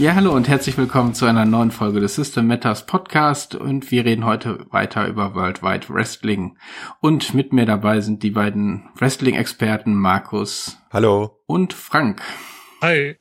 [0.00, 4.06] Ja, hallo und herzlich willkommen zu einer neuen Folge des System Matters Podcast und wir
[4.06, 6.56] reden heute weiter über Worldwide Wrestling.
[7.02, 10.78] Und mit mir dabei sind die beiden Wrestling-Experten Markus.
[10.90, 11.42] Hallo.
[11.44, 12.22] Und Frank.
[12.80, 13.18] Hi.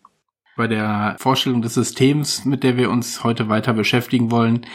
[0.55, 4.65] Bei der Vorstellung des Systems, mit der wir uns heute weiter beschäftigen wollen,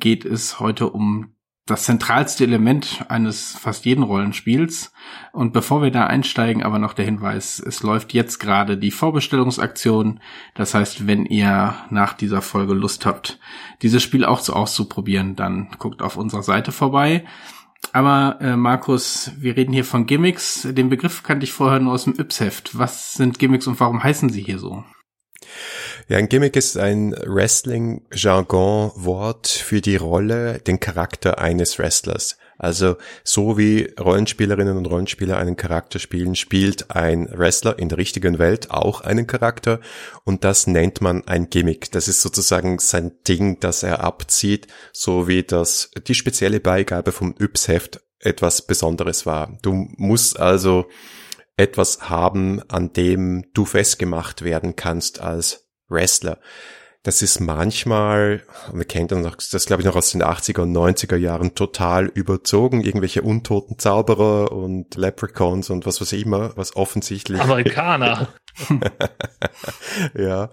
[0.00, 1.36] geht es heute um
[1.66, 4.92] das zentralste Element eines fast jeden Rollenspiels.
[5.32, 10.20] Und bevor wir da einsteigen, aber noch der Hinweis, es läuft jetzt gerade die Vorbestellungsaktion.
[10.54, 13.38] Das heißt, wenn ihr nach dieser Folge Lust habt,
[13.82, 17.24] dieses Spiel auch so auszuprobieren, dann guckt auf unserer Seite vorbei.
[17.92, 20.66] Aber äh, Markus, wir reden hier von Gimmicks.
[20.68, 22.78] Den Begriff kannte ich vorher nur aus dem Yps-Heft.
[22.78, 24.84] Was sind Gimmicks und warum heißen sie hier so?
[26.08, 32.36] Ja, ein Gimmick ist ein Wrestling-Jargon-Wort für die Rolle, den Charakter eines Wrestlers.
[32.58, 38.38] Also so wie Rollenspielerinnen und Rollenspieler einen Charakter spielen, spielt ein Wrestler in der richtigen
[38.38, 39.80] Welt auch einen Charakter
[40.24, 41.90] und das nennt man ein Gimmick.
[41.92, 47.34] Das ist sozusagen sein Ding, das er abzieht, so wie das die spezielle Beigabe vom
[47.38, 49.58] Yps-Heft etwas Besonderes war.
[49.62, 50.86] Du musst also
[51.56, 56.38] etwas haben, an dem du festgemacht werden kannst als Wrestler.
[57.04, 61.16] Das ist manchmal, wir kennen das, das glaube ich noch aus den 80er und 90er
[61.16, 62.84] Jahren, total überzogen.
[62.84, 67.40] Irgendwelche untoten Zauberer und Leprechauns und was weiß ich immer, was offensichtlich.
[67.40, 68.28] Amerikaner.
[70.14, 70.50] ja.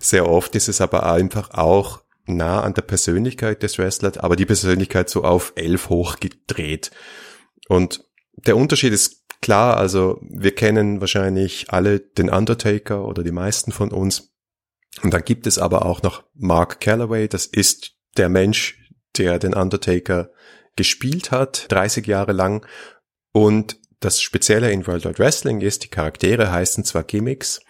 [0.00, 4.46] Sehr oft ist es aber einfach auch nah an der Persönlichkeit des Wrestlers, aber die
[4.46, 6.90] Persönlichkeit so auf elf hochgedreht.
[7.68, 13.70] Und der Unterschied ist klar, also wir kennen wahrscheinlich alle den Undertaker oder die meisten
[13.70, 14.29] von uns
[15.02, 18.78] und dann gibt es aber auch noch Mark Calloway, das ist der Mensch,
[19.16, 20.30] der den Undertaker
[20.76, 22.66] gespielt hat, 30 Jahre lang.
[23.32, 27.60] Und das Spezielle in World Wide Wrestling ist, die Charaktere heißen zwar Gimmicks,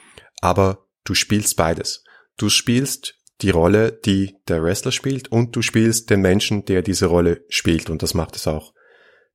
[0.40, 2.04] aber du spielst beides.
[2.36, 7.06] Du spielst die Rolle, die der Wrestler spielt und du spielst den Menschen, der diese
[7.06, 7.90] Rolle spielt.
[7.90, 8.72] Und das macht es auch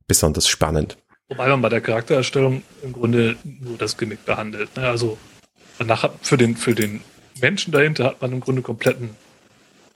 [0.08, 0.98] besonders spannend.
[1.28, 4.76] Wobei man bei der Charaktererstellung im Grunde nur das Gimmick behandelt.
[4.78, 4.88] Ne?
[4.88, 5.18] Also
[5.84, 7.02] nachher für den, für den
[7.40, 9.12] Menschen dahinter hat man im Grunde kompletten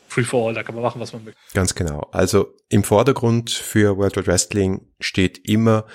[0.08, 1.40] Free for All, da kann man machen, was man möchte.
[1.54, 2.10] Ganz genau.
[2.12, 5.86] Also im Vordergrund für World Wide Wrestling steht immer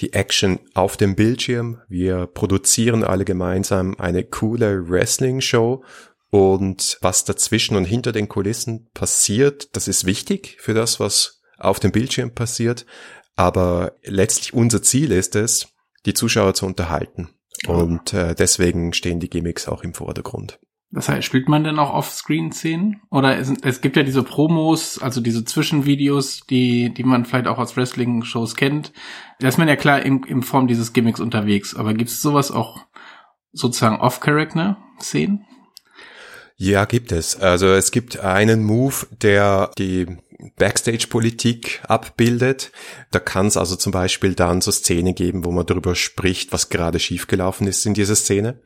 [0.00, 1.80] die Action auf dem Bildschirm.
[1.88, 5.84] Wir produzieren alle gemeinsam eine coole Wrestling-Show
[6.30, 11.80] und was dazwischen und hinter den Kulissen passiert, das ist wichtig für das, was auf
[11.80, 12.86] dem Bildschirm passiert.
[13.36, 15.68] Aber letztlich unser Ziel ist es,
[16.06, 17.30] die Zuschauer zu unterhalten.
[17.66, 20.58] Und äh, deswegen stehen die Gimmicks auch im Vordergrund.
[20.92, 23.02] Das heißt, spielt man denn auch Off-Screen-Szenen?
[23.10, 27.58] Oder es, es, gibt ja diese Promos, also diese Zwischenvideos, die, die man vielleicht auch
[27.58, 28.92] aus Wrestling-Shows kennt.
[29.38, 31.76] Da ist man ja klar in, in Form dieses Gimmicks unterwegs.
[31.76, 32.80] Aber gibt es sowas auch
[33.52, 35.46] sozusagen Off-Character-Szenen?
[36.56, 37.36] Ja, gibt es.
[37.36, 40.06] Also es gibt einen Move, der die
[40.56, 42.72] Backstage-Politik abbildet.
[43.10, 46.68] Da kann es also zum Beispiel dann so Szenen geben, wo man darüber spricht, was
[46.68, 48.60] gerade schiefgelaufen ist in dieser Szene.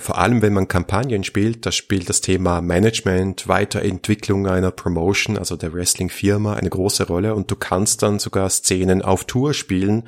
[0.00, 5.56] Vor allem, wenn man Kampagnen spielt, da spielt das Thema Management, Weiterentwicklung einer Promotion, also
[5.56, 10.04] der Wrestling-Firma, eine große Rolle und du kannst dann sogar Szenen auf Tour spielen,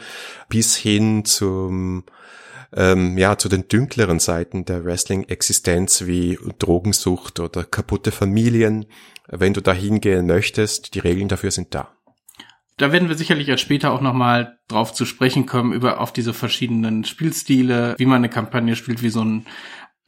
[0.48, 2.04] bis hin zum
[2.72, 8.86] ähm, ja, zu den dünkleren Seiten der Wrestling-Existenz wie Drogensucht oder kaputte Familien.
[9.26, 11.88] Wenn du da hingehen möchtest, die Regeln dafür sind da.
[12.76, 16.32] Da werden wir sicherlich erst später auch nochmal drauf zu sprechen kommen, über auf diese
[16.32, 19.44] verschiedenen Spielstile, wie man eine Kampagne spielt, wie so ein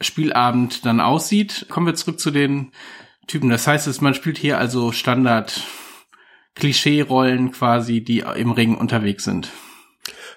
[0.03, 1.67] Spielabend dann aussieht.
[1.69, 2.73] Kommen wir zurück zu den
[3.27, 3.51] Typen.
[3.51, 5.63] Das heißt, man spielt hier also Standard
[6.55, 9.51] Klischee-Rollen quasi, die im Ring unterwegs sind.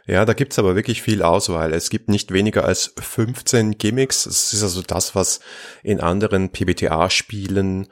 [0.07, 1.73] Ja, da gibt's aber wirklich viel Auswahl.
[1.73, 4.27] Es gibt nicht weniger als 15 Gimmicks.
[4.27, 5.39] Es ist also das, was
[5.83, 7.87] in anderen PBTA-Spielen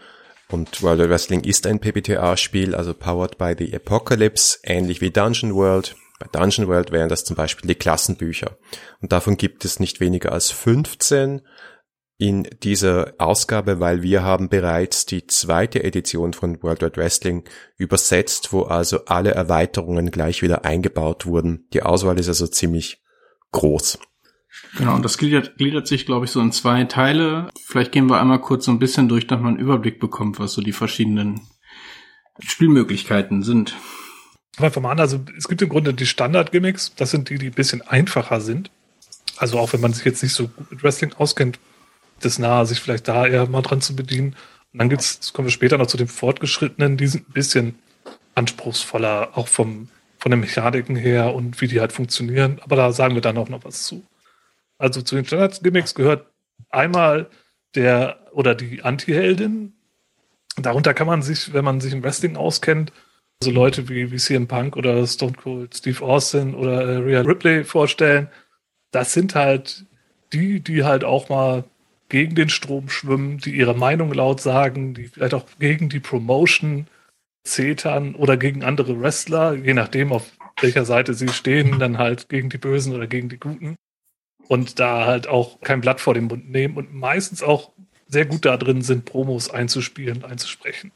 [0.50, 5.56] und World of Wrestling ist ein PBTA-Spiel, also powered by the Apocalypse, ähnlich wie Dungeon
[5.56, 5.96] World.
[6.24, 8.58] Bei Dungeon World wären das zum Beispiel die Klassenbücher.
[9.02, 11.42] Und davon gibt es nicht weniger als 15
[12.18, 17.44] in dieser Ausgabe, weil wir haben bereits die zweite Edition von World Wide Wrestling
[17.75, 21.68] übersetzt, wo also alle Erweiterungen gleich wieder eingebaut wurden.
[21.74, 23.04] Die Auswahl ist also ziemlich
[23.52, 24.00] groß.
[24.78, 27.50] Genau, und das gliedert, gliedert sich, glaube ich, so in zwei Teile.
[27.66, 30.54] Vielleicht gehen wir einmal kurz so ein bisschen durch, damit man einen Überblick bekommt, was
[30.54, 31.42] so die verschiedenen
[32.40, 33.76] Spielmöglichkeiten sind.
[34.60, 37.82] Mal an, also es gibt im Grunde die Standard-Gimmicks, das sind die, die ein bisschen
[37.82, 38.70] einfacher sind.
[39.38, 41.60] Also auch wenn man sich jetzt nicht so gut mit Wrestling auskennt,
[42.20, 44.36] das nahe, sich vielleicht da eher mal dran zu bedienen.
[44.72, 47.76] Und dann gibt's, das kommen wir später noch zu den Fortgeschrittenen, die sind ein bisschen
[48.36, 52.60] anspruchsvoller, auch vom, von den Mechaniken her und wie die halt funktionieren.
[52.64, 54.06] Aber da sagen wir dann auch noch was zu.
[54.78, 56.28] Also zu den Standard-Gimmicks gehört
[56.70, 57.30] einmal
[57.76, 59.74] der oder die Anti-Heldin.
[60.58, 62.92] Darunter kann man sich, wenn man sich im Wrestling auskennt,
[63.44, 67.63] so Leute wie, wie CM Punk oder Stone Cold Steve Austin oder äh, Rhea Ripley
[67.63, 68.30] vorstellen.
[68.92, 69.86] Das sind halt
[70.34, 71.66] die, die halt auch mal
[72.10, 76.88] gegen den Strom schwimmen, die ihre Meinung laut sagen, die vielleicht auch gegen die Promotion
[77.44, 80.31] zetern oder gegen andere Wrestler, je nachdem, auf
[80.62, 83.75] welcher Seite sie stehen, dann halt gegen die Bösen oder gegen die Guten.
[84.48, 87.72] Und da halt auch kein Blatt vor den Mund nehmen und meistens auch
[88.07, 90.92] sehr gut da drin sind, Promos einzuspielen, einzusprechen.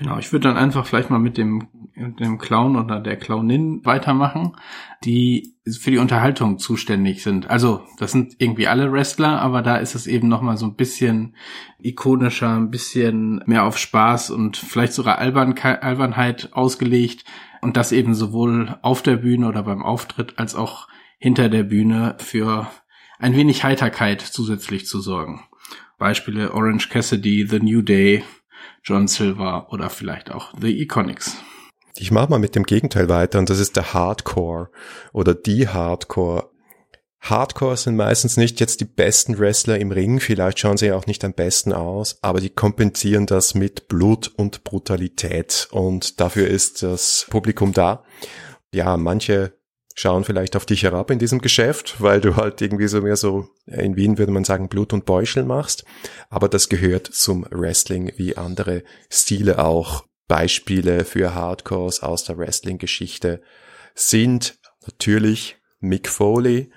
[0.00, 4.56] Genau, ich würde dann einfach vielleicht mal mit dem, dem Clown oder der Clownin weitermachen,
[5.04, 7.50] die für die Unterhaltung zuständig sind.
[7.50, 11.36] Also, das sind irgendwie alle Wrestler, aber da ist es eben nochmal so ein bisschen
[11.82, 17.26] ikonischer, ein bisschen mehr auf Spaß und vielleicht sogar Albern Albernheit ausgelegt
[17.60, 20.88] und das eben sowohl auf der Bühne oder beim Auftritt als auch
[21.18, 22.70] hinter der Bühne für
[23.18, 25.42] ein wenig Heiterkeit zusätzlich zu sorgen.
[25.98, 28.24] Beispiele Orange Cassidy, The New Day,
[28.82, 31.36] John Silver oder vielleicht auch The Iconics.
[31.96, 34.70] Ich mache mal mit dem Gegenteil weiter und das ist der Hardcore
[35.12, 36.50] oder die Hardcore.
[37.20, 41.22] Hardcore sind meistens nicht jetzt die besten Wrestler im Ring, vielleicht schauen sie auch nicht
[41.24, 47.26] am besten aus, aber die kompensieren das mit Blut und Brutalität und dafür ist das
[47.28, 48.04] Publikum da.
[48.72, 49.52] Ja, manche
[50.00, 53.48] schauen vielleicht auf dich herab in diesem Geschäft, weil du halt irgendwie so mehr so,
[53.66, 55.84] in Wien würde man sagen, Blut und Beuschel machst.
[56.30, 60.04] Aber das gehört zum Wrestling wie andere Stile auch.
[60.26, 63.42] Beispiele für Hardcores aus der Wrestling-Geschichte
[63.94, 66.70] sind natürlich Mick Foley,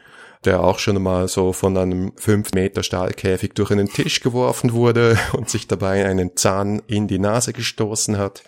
[0.44, 5.18] der auch schon mal so von einem 5 Meter Stahlkäfig durch einen Tisch geworfen wurde
[5.34, 8.44] und sich dabei einen Zahn in die Nase gestoßen hat.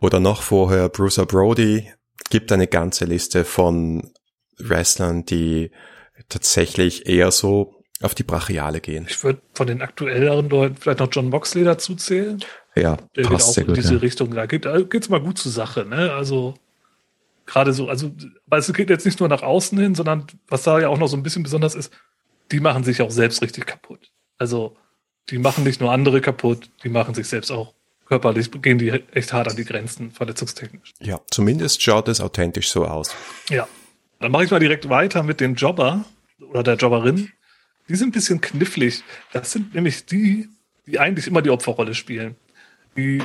[0.00, 1.90] Oder noch vorher Bruiser Brody,
[2.30, 4.12] gibt eine ganze Liste von
[4.58, 5.70] Wrestlern, die
[6.28, 9.06] tatsächlich eher so auf die Brachiale gehen.
[9.08, 12.42] Ich würde von den aktuelleren Leuten vielleicht noch John Moxley dazu zählen.
[12.74, 14.00] Ja, der passt geht auch sehr in gut, diese ja.
[14.00, 14.30] Richtung.
[14.34, 15.86] Da geht es mal gut zur Sache.
[15.86, 16.12] Ne?
[16.12, 16.54] Also
[17.46, 18.12] gerade so, also
[18.46, 21.06] weil es geht jetzt nicht nur nach außen hin, sondern was da ja auch noch
[21.06, 21.92] so ein bisschen besonders ist,
[22.52, 24.10] die machen sich auch selbst richtig kaputt.
[24.36, 24.76] Also
[25.30, 27.72] die machen nicht nur andere kaputt, die machen sich selbst auch
[28.06, 30.94] körperlich gehen die echt hart an die Grenzen, verletzungstechnisch.
[31.00, 33.14] Ja, zumindest schaut es authentisch so aus.
[33.50, 33.68] Ja.
[34.20, 36.04] Dann mache ich mal direkt weiter mit dem Jobber
[36.40, 37.30] oder der Jobberin.
[37.88, 39.02] Die sind ein bisschen knifflig.
[39.32, 40.48] Das sind nämlich die,
[40.86, 42.36] die eigentlich immer die Opferrolle spielen.
[42.96, 43.22] Die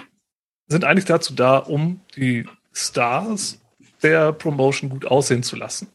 [0.68, 3.60] sind eigentlich dazu da, um die Stars
[4.04, 5.88] der Promotion gut aussehen zu lassen.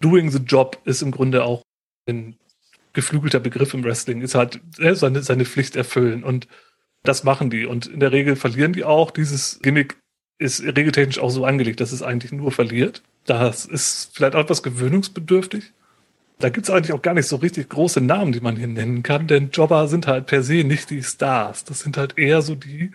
[0.00, 1.62] Doing the Job ist im Grunde auch
[2.06, 2.36] ein
[2.92, 6.22] geflügelter Begriff im Wrestling, ist halt seine, seine Pflicht erfüllen.
[6.22, 6.46] Und
[7.04, 9.10] das machen die und in der Regel verlieren die auch.
[9.10, 9.96] Dieses Gimmick
[10.38, 13.02] ist regeltechnisch auch so angelegt, dass es eigentlich nur verliert.
[13.26, 15.72] Das ist vielleicht auch etwas gewöhnungsbedürftig.
[16.38, 19.02] Da gibt es eigentlich auch gar nicht so richtig große Namen, die man hier nennen
[19.02, 21.64] kann, denn Jobber sind halt per se nicht die Stars.
[21.64, 22.90] Das sind halt eher so die,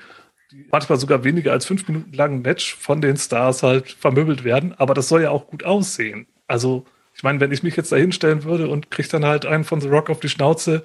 [0.51, 4.73] die manchmal sogar weniger als fünf Minuten langen Match von den Stars halt vermöbelt werden.
[4.77, 6.27] Aber das soll ja auch gut aussehen.
[6.47, 9.63] Also, ich meine, wenn ich mich jetzt da hinstellen würde und kriege dann halt einen
[9.63, 10.83] von The Rock auf die Schnauze,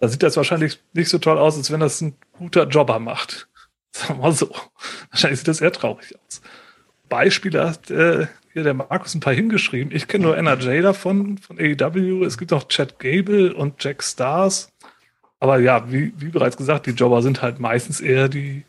[0.00, 3.48] da sieht das wahrscheinlich nicht so toll aus, als wenn das ein guter Jobber macht.
[3.92, 4.50] Sagen wir mal so.
[5.10, 6.40] Wahrscheinlich sieht das eher traurig aus.
[7.08, 9.94] Beispiele hat äh, hier der Markus ein paar hingeschrieben.
[9.94, 12.24] Ich kenne nur NRJ davon, von AEW.
[12.24, 14.72] Es gibt auch Chad Gable und Jack Stars.
[15.38, 18.64] Aber ja, wie, wie bereits gesagt, die Jobber sind halt meistens eher die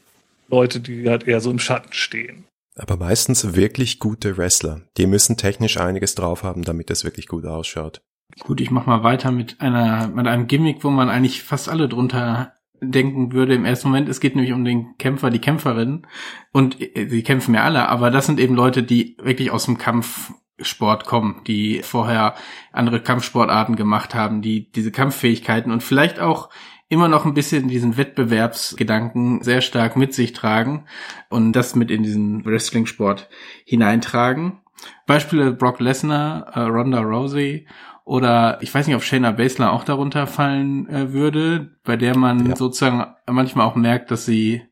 [0.47, 2.45] Leute, die halt eher so im Schatten stehen.
[2.75, 4.81] Aber meistens wirklich gute Wrestler.
[4.97, 8.01] Die müssen technisch einiges drauf haben, damit es wirklich gut ausschaut.
[8.39, 11.87] Gut, ich mach mal weiter mit einer, mit einem Gimmick, wo man eigentlich fast alle
[11.87, 14.09] drunter denken würde im ersten Moment.
[14.09, 16.07] Es geht nämlich um den Kämpfer, die Kämpferin.
[16.51, 21.05] Und sie kämpfen ja alle, aber das sind eben Leute, die wirklich aus dem Kampfsport
[21.05, 22.35] kommen, die vorher
[22.71, 26.49] andere Kampfsportarten gemacht haben, die diese Kampffähigkeiten und vielleicht auch
[26.89, 30.85] immer noch ein bisschen diesen Wettbewerbsgedanken sehr stark mit sich tragen
[31.29, 33.29] und das mit in diesen Wrestling-Sport
[33.63, 34.59] hineintragen.
[35.05, 37.67] Beispiele Brock Lesnar, äh, Ronda Rousey
[38.11, 42.49] oder ich weiß nicht, ob Shayna Baszler auch darunter fallen äh, würde, bei der man
[42.49, 42.55] ja.
[42.57, 44.63] sozusagen manchmal auch merkt, dass sie,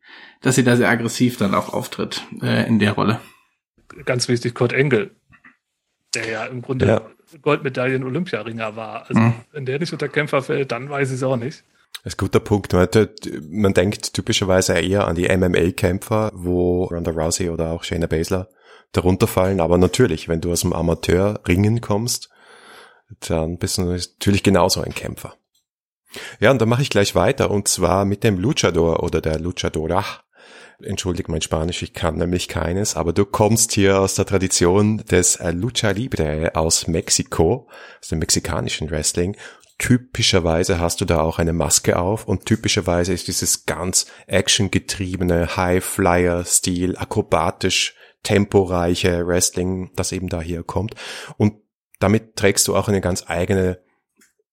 [0.42, 3.22] dass sie da sehr aggressiv dann auch auftritt äh, in der Rolle.
[4.04, 5.16] Ganz wichtig, Kurt Engel,
[6.16, 7.02] der ja im Grunde ja.
[7.42, 9.08] Goldmedaillen Olympiaringer war.
[9.08, 9.36] Also mhm.
[9.54, 11.64] wenn der nicht unter Kämpfer fällt, dann weiß ich es auch nicht.
[12.04, 12.74] Das ist ein guter Punkt.
[12.74, 18.50] Man denkt typischerweise eher an die MMA-Kämpfer, wo Ronda Rousey oder auch Shayna Baszler
[18.92, 19.62] darunter fallen.
[19.62, 22.30] Aber natürlich, wenn du aus dem Amateur-Ringen kommst,
[23.28, 25.36] dann bist du natürlich genauso ein Kämpfer.
[26.40, 30.04] Ja, und dann mache ich gleich weiter und zwar mit dem Luchador oder der Luchadora.
[30.82, 35.38] Entschuldigt mein Spanisch, ich kann nämlich keines, aber du kommst hier aus der Tradition des
[35.52, 37.70] Lucha Libre aus Mexiko,
[38.02, 39.36] aus dem mexikanischen Wrestling.
[39.80, 46.98] typischerweise hast du da auch eine Maske auf und typischerweise ist dieses ganz actiongetriebene High-Flyer-Stil,
[46.98, 50.96] akrobatisch, temporeiche Wrestling, das eben da hier kommt.
[51.38, 51.54] Und
[52.00, 53.80] damit trägst du auch eine ganz eigene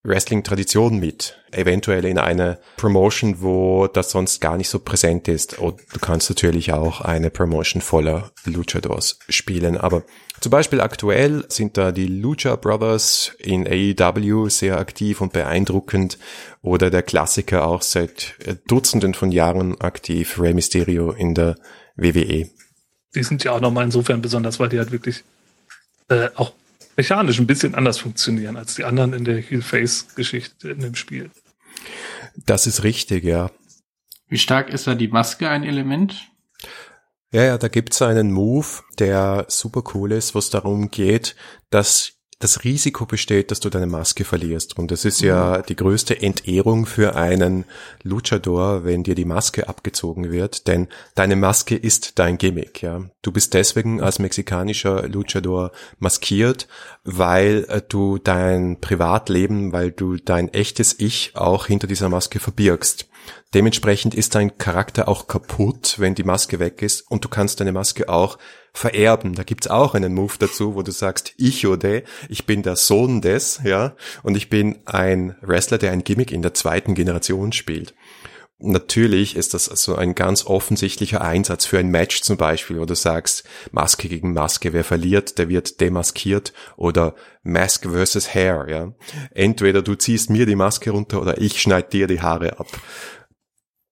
[0.06, 1.36] Wrestling-Tradition mit.
[1.50, 5.58] Eventuell in einer Promotion, wo das sonst gar nicht so präsent ist.
[5.58, 9.76] Und du kannst natürlich auch eine Promotion voller Luchadors spielen.
[9.76, 10.04] Aber
[10.40, 16.18] zum Beispiel aktuell sind da die Lucha Brothers in AEW sehr aktiv und beeindruckend.
[16.62, 18.34] Oder der Klassiker auch seit
[18.68, 21.56] Dutzenden von Jahren aktiv, Rey Mysterio in der
[21.96, 22.48] WWE.
[23.14, 25.24] Die sind ja auch nochmal insofern besonders, weil die halt wirklich
[26.08, 26.52] äh, auch
[26.96, 31.30] mechanisch ein bisschen anders funktionieren als die anderen in der Heel-Face-Geschichte in dem Spiel.
[32.36, 33.50] Das ist richtig, ja.
[34.28, 36.30] Wie stark ist da die Maske ein Element?
[37.32, 38.66] Ja, ja, da gibt's einen Move,
[38.98, 41.36] der super cool ist, wo es darum geht,
[41.70, 44.78] dass das Risiko besteht, dass du deine Maske verlierst.
[44.78, 45.62] Und das ist ja mhm.
[45.68, 47.64] die größte Entehrung für einen
[48.02, 53.04] Luchador, wenn dir die Maske abgezogen wird, denn deine Maske ist dein Gimmick, ja.
[53.22, 56.68] Du bist deswegen als mexikanischer Luchador maskiert,
[57.04, 63.08] weil äh, du dein Privatleben, weil du dein echtes Ich auch hinter dieser Maske verbirgst.
[63.54, 67.72] Dementsprechend ist dein Charakter auch kaputt, wenn die Maske weg ist und du kannst deine
[67.72, 68.38] Maske auch
[68.72, 69.34] vererben.
[69.34, 73.20] Da gibt's auch einen Move dazu, wo du sagst, ich oder ich bin der Sohn
[73.22, 77.94] des, ja, und ich bin ein Wrestler, der ein Gimmick in der zweiten Generation spielt.
[78.58, 82.94] Natürlich ist das so ein ganz offensichtlicher Einsatz für ein Match zum Beispiel, wo du
[82.94, 88.92] sagst, Maske gegen Maske, wer verliert, der wird demaskiert oder Mask versus Hair, ja.
[89.32, 92.68] Entweder du ziehst mir die Maske runter oder ich schneide dir die Haare ab.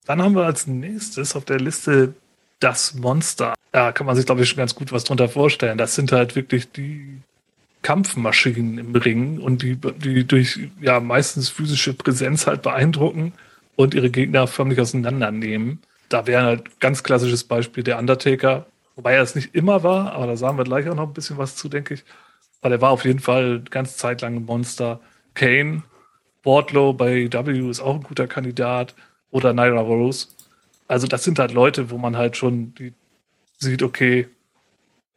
[0.06, 2.14] Dann haben wir als nächstes auf der Liste
[2.58, 3.54] das Monster.
[3.70, 5.76] Da kann man sich, glaube ich, schon ganz gut was drunter vorstellen.
[5.76, 7.20] Das sind halt wirklich die
[7.82, 13.34] Kampfmaschinen im Ring und die, die durch ja meistens physische Präsenz halt beeindrucken
[13.76, 15.80] und ihre Gegner förmlich auseinandernehmen.
[16.08, 18.66] Da wäre halt ganz klassisches Beispiel der Undertaker,
[18.96, 21.38] wobei er es nicht immer war, aber da sagen wir gleich auch noch ein bisschen
[21.38, 22.04] was zu, denke ich.
[22.60, 25.00] Aber der war auf jeden Fall ganz Zeit lang ein Monster.
[25.34, 25.82] Kane,
[26.44, 28.94] Wardlow bei W ist auch ein guter Kandidat
[29.30, 30.28] oder Naira Rose.
[30.86, 32.92] Also das sind halt Leute, wo man halt schon die
[33.58, 34.28] sieht, okay,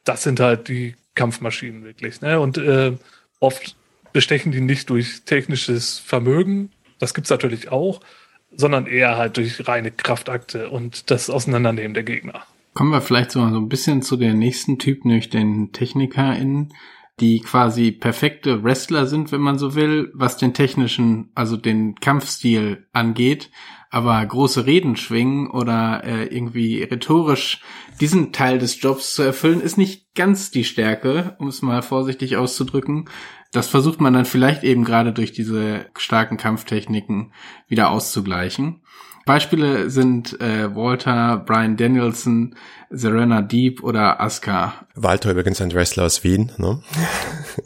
[0.03, 2.21] das sind halt die Kampfmaschinen wirklich.
[2.21, 2.39] Ne?
[2.39, 2.93] Und äh,
[3.39, 3.75] oft
[4.13, 7.99] bestechen die nicht durch technisches Vermögen, das gibt's natürlich auch,
[8.55, 12.43] sondern eher halt durch reine Kraftakte und das Auseinandernehmen der Gegner.
[12.73, 16.73] Kommen wir vielleicht so, ein bisschen zu der nächsten Typ, nämlich den TechnikerInnen,
[17.19, 22.85] die quasi perfekte Wrestler sind, wenn man so will, was den technischen, also den Kampfstil
[22.93, 23.49] angeht,
[23.89, 27.61] aber große Reden schwingen oder äh, irgendwie rhetorisch
[27.99, 32.37] diesen Teil des Jobs zu erfüllen, ist nicht ganz die Stärke, um es mal vorsichtig
[32.37, 33.09] auszudrücken.
[33.51, 37.33] Das versucht man dann vielleicht eben gerade durch diese starken Kampftechniken
[37.67, 38.81] wieder auszugleichen.
[39.27, 42.55] Beispiele sind äh, Walter, Brian Danielson,
[42.89, 44.87] Serena Deep oder Asuka.
[44.95, 46.81] Walter übrigens ein Wrestler aus Wien, ne?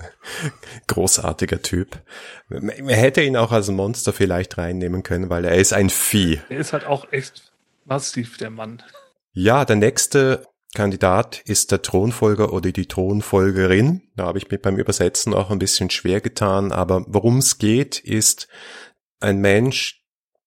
[0.88, 2.02] Großartiger Typ.
[2.50, 6.42] Man hätte ihn auch als Monster vielleicht reinnehmen können, weil er ist ein Vieh.
[6.50, 7.54] Er ist halt auch echt
[7.86, 8.82] massiv, der Mann.
[9.34, 14.04] Ja, der nächste Kandidat ist der Thronfolger oder die Thronfolgerin.
[14.16, 18.00] Da habe ich mir beim Übersetzen auch ein bisschen schwer getan, aber worum es geht,
[18.00, 18.48] ist
[19.20, 20.02] ein Mensch,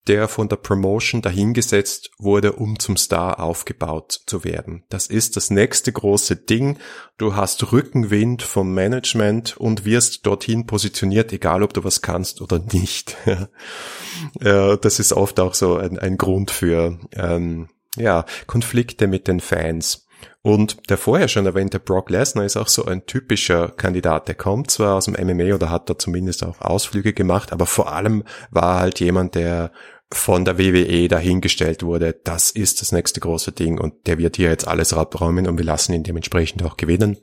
[0.06, 4.84] der von der Promotion dahingesetzt wurde, um zum Star aufgebaut zu werden.
[4.90, 6.78] Das ist das nächste große Ding.
[7.16, 12.58] Du hast Rückenwind vom Management und wirst dorthin positioniert, egal ob du was kannst oder
[12.58, 13.16] nicht.
[14.40, 20.06] das ist oft auch so ein, ein Grund für ähm, ja, Konflikte mit den Fans.
[20.42, 24.28] Und der vorher schon erwähnte Brock Lesnar ist auch so ein typischer Kandidat.
[24.28, 27.92] Der kommt zwar aus dem MMA oder hat da zumindest auch Ausflüge gemacht, aber vor
[27.92, 29.72] allem war halt jemand, der
[30.12, 34.50] von der WWE dahingestellt wurde, das ist das nächste große Ding und der wird hier
[34.50, 37.18] jetzt alles abräumen und wir lassen ihn dementsprechend auch gewinnen.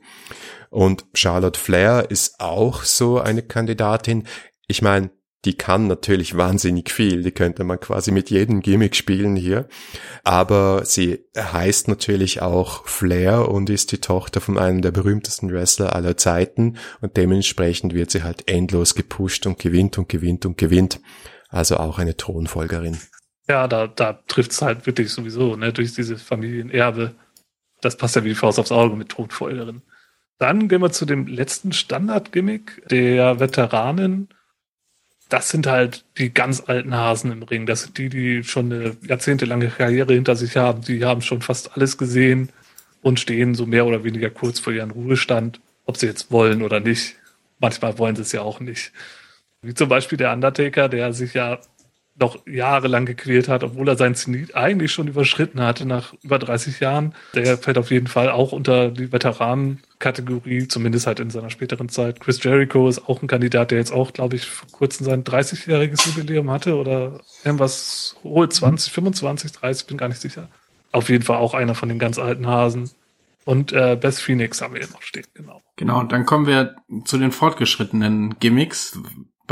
[0.70, 4.26] Und Charlotte Flair ist auch so eine Kandidatin.
[4.66, 5.10] Ich meine,
[5.44, 9.68] die kann natürlich wahnsinnig viel, die könnte man quasi mit jedem Gimmick spielen hier,
[10.24, 15.94] aber sie heißt natürlich auch Flair und ist die Tochter von einem der berühmtesten Wrestler
[15.94, 21.00] aller Zeiten und dementsprechend wird sie halt endlos gepusht und gewinnt und gewinnt und gewinnt
[21.52, 22.98] also auch eine Thronfolgerin.
[23.48, 27.14] Ja, da, da trifft es halt wirklich sowieso, ne, durch dieses Familienerbe.
[27.80, 29.82] Das passt ja wie die Faust aufs Auge mit Thronfolgerin.
[30.38, 34.28] Dann gehen wir zu dem letzten Standard-Gimmick der Veteranen.
[35.32, 37.64] Das sind halt die ganz alten Hasen im Ring.
[37.64, 40.82] Das sind die, die schon eine jahrzehntelange Karriere hinter sich haben.
[40.82, 42.50] Die haben schon fast alles gesehen
[43.00, 46.80] und stehen so mehr oder weniger kurz vor ihrem Ruhestand, ob sie jetzt wollen oder
[46.80, 47.16] nicht.
[47.60, 48.92] Manchmal wollen sie es ja auch nicht.
[49.62, 51.60] Wie zum Beispiel der Undertaker, der sich ja
[52.14, 56.80] noch jahrelang gequält hat, obwohl er sein Zenit eigentlich schon überschritten hatte nach über 30
[56.80, 57.14] Jahren.
[57.34, 62.20] Der fällt auf jeden Fall auch unter die Veteranenkategorie, zumindest halt in seiner späteren Zeit.
[62.20, 66.06] Chris Jericho ist auch ein Kandidat, der jetzt auch, glaube ich, vor kurzem sein 30-jähriges
[66.06, 70.48] Jubiläum hatte oder irgendwas hohe 20, 25, 30, bin gar nicht sicher.
[70.92, 72.90] Auf jeden Fall auch einer von den ganz alten Hasen.
[73.44, 75.62] Und äh, Beth Phoenix haben wir hier noch stehen, genau.
[75.76, 78.98] Genau, und dann kommen wir zu den fortgeschrittenen Gimmicks.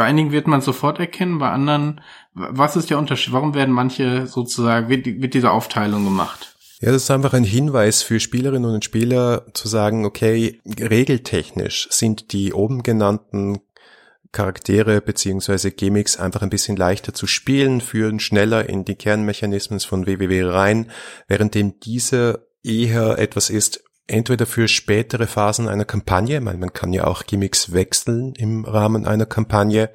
[0.01, 2.01] Bei einigen wird man sofort erkennen, bei anderen,
[2.33, 3.35] was ist der Unterschied?
[3.35, 6.57] Warum werden manche sozusagen, wird, wird diese Aufteilung gemacht?
[6.81, 12.33] Ja, das ist einfach ein Hinweis für Spielerinnen und Spieler zu sagen, okay, regeltechnisch sind
[12.33, 13.59] die oben genannten
[14.33, 20.07] Charaktere beziehungsweise Gimmicks einfach ein bisschen leichter zu spielen, führen schneller in die Kernmechanismen von
[20.07, 20.91] WWW rein,
[21.29, 27.05] währenddem diese eher etwas ist, entweder für spätere Phasen einer Kampagne, man, man kann ja
[27.05, 29.91] auch Gimmicks wechseln im Rahmen einer Kampagne,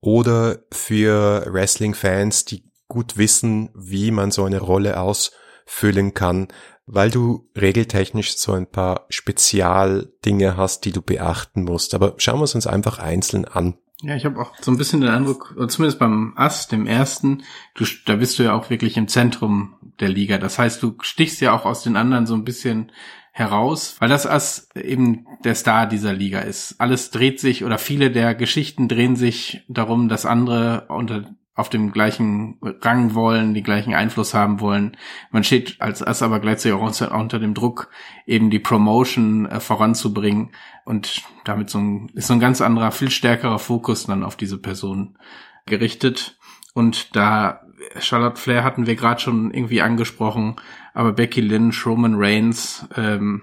[0.00, 6.48] oder für Wrestling-Fans, die gut wissen, wie man so eine Rolle ausfüllen kann,
[6.84, 11.94] weil du regeltechnisch so ein paar Spezialdinge hast, die du beachten musst.
[11.94, 13.78] Aber schauen wir es uns einfach einzeln an.
[14.02, 17.42] Ja, ich habe auch so ein bisschen den Eindruck, zumindest beim Ass, dem ersten,
[17.74, 20.36] du, da bist du ja auch wirklich im Zentrum der Liga.
[20.36, 22.92] Das heißt, du stichst ja auch aus den anderen so ein bisschen
[23.36, 26.76] heraus, weil das Ass eben der Star dieser Liga ist.
[26.78, 31.24] Alles dreht sich oder viele der Geschichten drehen sich darum, dass andere unter
[31.56, 34.96] auf dem gleichen Rang wollen, die gleichen Einfluss haben wollen.
[35.30, 37.90] Man steht als Ass aber gleichzeitig auch unter dem Druck,
[38.24, 40.52] eben die Promotion äh, voranzubringen
[40.84, 44.58] und damit so ein, ist so ein ganz anderer, viel stärkerer Fokus dann auf diese
[44.58, 45.18] Person
[45.66, 46.38] gerichtet.
[46.72, 47.62] Und da
[47.98, 50.56] Charlotte Flair hatten wir gerade schon irgendwie angesprochen,
[50.94, 53.42] aber Becky Lynch, Roman Reigns, ähm,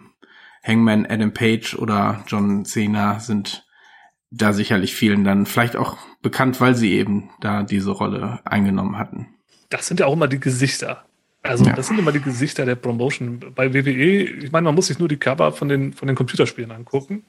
[0.64, 3.66] Hangman Adam Page oder John Cena sind
[4.32, 9.28] da sicherlich vielen dann vielleicht auch bekannt, weil sie eben da diese Rolle eingenommen hatten.
[9.70, 11.04] Das sind ja auch immer die Gesichter.
[11.44, 11.74] Also ja.
[11.74, 13.40] das sind immer die Gesichter der Promotion.
[13.56, 16.72] Bei WWE, ich meine, man muss sich nur die Cover von den, von den Computerspielen
[16.72, 17.24] angucken.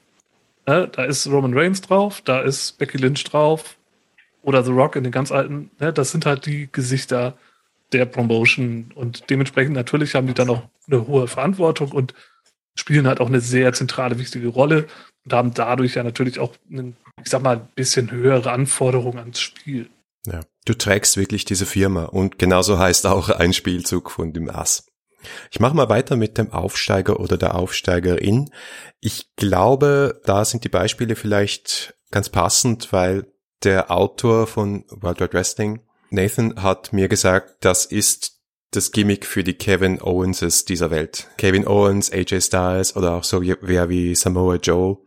[0.67, 0.87] Ne?
[0.91, 3.75] Da ist Roman Reigns drauf, da ist Becky Lynch drauf
[4.43, 5.71] oder The Rock in den ganz alten.
[5.79, 5.91] Ne?
[5.91, 7.37] Das sind halt die Gesichter
[7.93, 12.13] der Promotion und dementsprechend natürlich haben die dann auch eine hohe Verantwortung und
[12.75, 14.87] spielen halt auch eine sehr zentrale, wichtige Rolle
[15.25, 19.39] und haben dadurch ja natürlich auch, einen, ich sag mal, ein bisschen höhere Anforderungen ans
[19.39, 19.89] Spiel.
[20.25, 24.87] Ja, du trägst wirklich diese Firma und genauso heißt auch ein Spielzug von dem Ass.
[25.51, 28.49] Ich mache mal weiter mit dem Aufsteiger oder der Aufsteigerin.
[28.99, 33.25] Ich glaube, da sind die Beispiele vielleicht ganz passend, weil
[33.63, 35.81] der Autor von World Wide Wrestling,
[36.13, 38.39] Nathan, hat mir gesagt, das ist
[38.71, 41.27] das Gimmick für die Kevin Owenses dieser Welt.
[41.37, 44.97] Kevin Owens, AJ Styles oder auch so wer wie Samoa Joe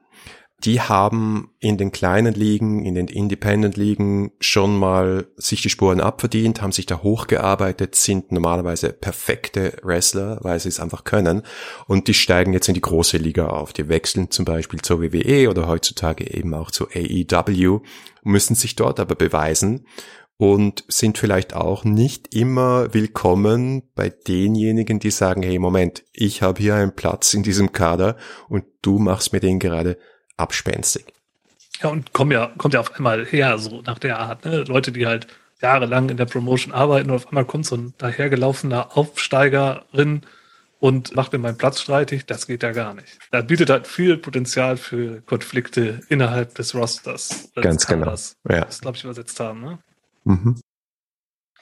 [0.64, 6.62] die haben in den kleinen Ligen, in den Independent-Ligen schon mal sich die Spuren abverdient,
[6.62, 11.42] haben sich da hochgearbeitet, sind normalerweise perfekte Wrestler, weil sie es einfach können.
[11.86, 13.74] Und die steigen jetzt in die große Liga auf.
[13.74, 17.80] Die wechseln zum Beispiel zur WWE oder heutzutage eben auch zu AEW,
[18.22, 19.86] müssen sich dort aber beweisen
[20.38, 26.60] und sind vielleicht auch nicht immer willkommen bei denjenigen, die sagen, hey Moment, ich habe
[26.60, 28.16] hier einen Platz in diesem Kader
[28.48, 29.98] und du machst mir den gerade
[30.36, 31.06] abspenstig.
[31.80, 34.64] Ja, und kommt ja, kommt ja auf einmal her, so nach der Art, ne?
[34.64, 35.26] Leute, die halt
[35.60, 40.22] jahrelang in der Promotion arbeiten und auf einmal kommt so ein dahergelaufener Aufsteigerin
[40.78, 43.18] und macht mir meinen Platz streitig, das geht ja gar nicht.
[43.30, 47.50] Das bietet halt viel Potenzial für Konflikte innerhalb des Rosters.
[47.54, 48.06] Ganz genau.
[48.06, 48.60] Das, ja.
[48.66, 49.62] das glaube ich, übersetzt haben.
[49.62, 49.78] Ne?
[50.26, 50.60] Mhm.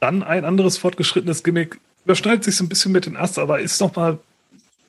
[0.01, 3.81] Dann ein anderes fortgeschrittenes Gimmick, überschneidet sich so ein bisschen mit den Ast, aber ist
[3.81, 4.19] noch mal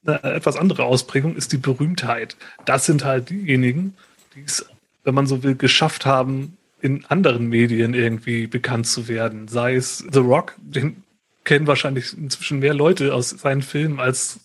[0.06, 2.38] eine etwas andere Ausprägung ist die Berühmtheit.
[2.66, 3.96] Das sind halt diejenigen,
[4.36, 4.66] die es,
[5.04, 9.48] wenn man so will, geschafft haben, in anderen Medien irgendwie bekannt zu werden.
[9.48, 11.04] Sei es The Rock, den
[11.44, 14.40] kennen wahrscheinlich inzwischen mehr Leute aus seinen Filmen als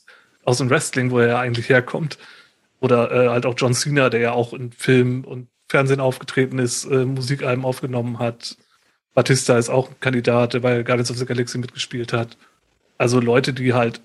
[0.44, 2.18] aus dem Wrestling, wo er ja eigentlich herkommt.
[2.80, 6.86] Oder äh, halt auch John Cena, der ja auch in Film und Fernsehen aufgetreten ist,
[6.86, 8.56] äh, Musikalben aufgenommen hat.
[9.14, 12.37] Batista ist auch ein Kandidat, bei Guardians of the Galaxy mitgespielt hat.
[12.99, 14.01] Also Leute, die halt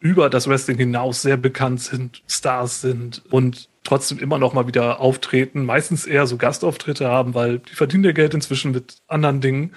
[0.00, 5.00] über das Wrestling hinaus sehr bekannt sind, Stars sind und trotzdem immer noch mal wieder
[5.00, 9.74] auftreten, meistens eher so Gastauftritte haben, weil die verdienen ja Geld inzwischen mit anderen Dingen,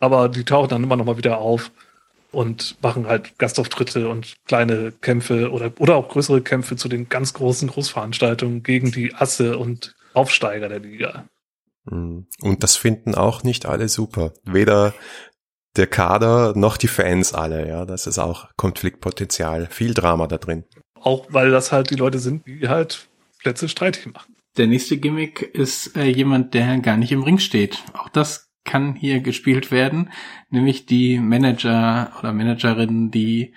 [0.00, 1.70] aber die tauchen dann immer noch mal wieder auf
[2.32, 7.34] und machen halt Gastauftritte und kleine Kämpfe oder, oder auch größere Kämpfe zu den ganz
[7.34, 11.24] großen Großveranstaltungen gegen die Asse und Aufsteiger der Liga.
[11.84, 12.26] Mhm.
[12.40, 14.32] Und das finden auch nicht alle super.
[14.44, 14.94] Weder
[15.76, 17.84] der Kader noch die Fans alle, ja.
[17.84, 20.64] Das ist auch Konfliktpotenzial, viel Drama da drin.
[20.94, 23.08] Auch weil das halt die Leute sind, die halt
[23.40, 24.36] Plätze streitig machen.
[24.56, 27.82] Der nächste Gimmick ist äh, jemand, der gar nicht im Ring steht.
[27.94, 30.10] Auch das kann hier gespielt werden,
[30.50, 33.54] nämlich die Manager oder Managerinnen, die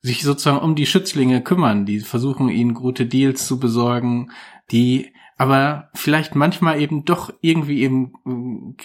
[0.00, 4.30] sich sozusagen um die Schützlinge kümmern, die versuchen ihnen gute Deals zu besorgen,
[4.70, 8.14] die aber vielleicht manchmal eben doch irgendwie im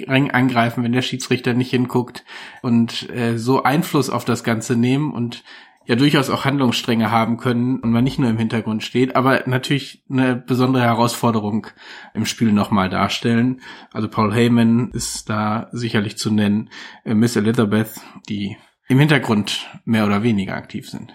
[0.08, 2.26] Ring angreifen, wenn der Schiedsrichter nicht hinguckt
[2.62, 5.44] und äh, so Einfluss auf das Ganze nehmen und
[5.86, 10.04] ja durchaus auch Handlungsstränge haben können und man nicht nur im Hintergrund steht, aber natürlich
[10.10, 11.68] eine besondere Herausforderung
[12.14, 13.62] im Spiel nochmal darstellen.
[13.92, 16.70] Also Paul Heyman ist da sicherlich zu nennen,
[17.04, 21.14] äh, Miss Elizabeth, die im Hintergrund mehr oder weniger aktiv sind.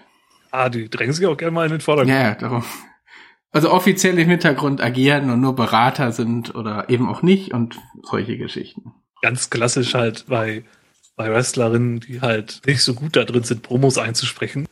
[0.51, 2.15] Ah, die drängen sich auch gerne mal in den Vordergrund.
[2.15, 2.63] Ja, darum.
[3.51, 8.37] Also offiziell im Hintergrund agieren und nur Berater sind oder eben auch nicht und solche
[8.37, 8.93] Geschichten.
[9.21, 10.63] Ganz klassisch halt bei
[11.17, 14.67] bei Wrestlerinnen, die halt nicht so gut da drin sind, Promos einzusprechen.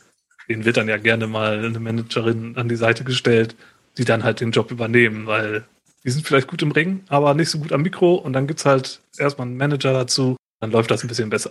[0.48, 3.56] Denen wird dann ja gerne mal eine Managerin an die Seite gestellt,
[3.98, 5.64] die dann halt den Job übernehmen, weil
[6.04, 8.64] die sind vielleicht gut im Ring, aber nicht so gut am Mikro und dann gibt's
[8.64, 11.50] halt erstmal einen Manager dazu, dann läuft das ein bisschen besser.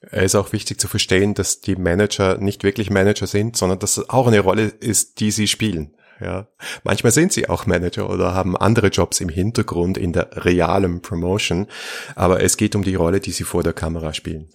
[0.00, 3.98] Es ist auch wichtig zu verstehen, dass die Manager nicht wirklich Manager sind, sondern dass
[3.98, 5.94] es auch eine Rolle ist, die sie spielen.
[6.20, 6.46] Ja.
[6.84, 11.66] Manchmal sind sie auch Manager oder haben andere Jobs im Hintergrund in der realen Promotion,
[12.14, 14.48] aber es geht um die Rolle, die sie vor der Kamera spielen.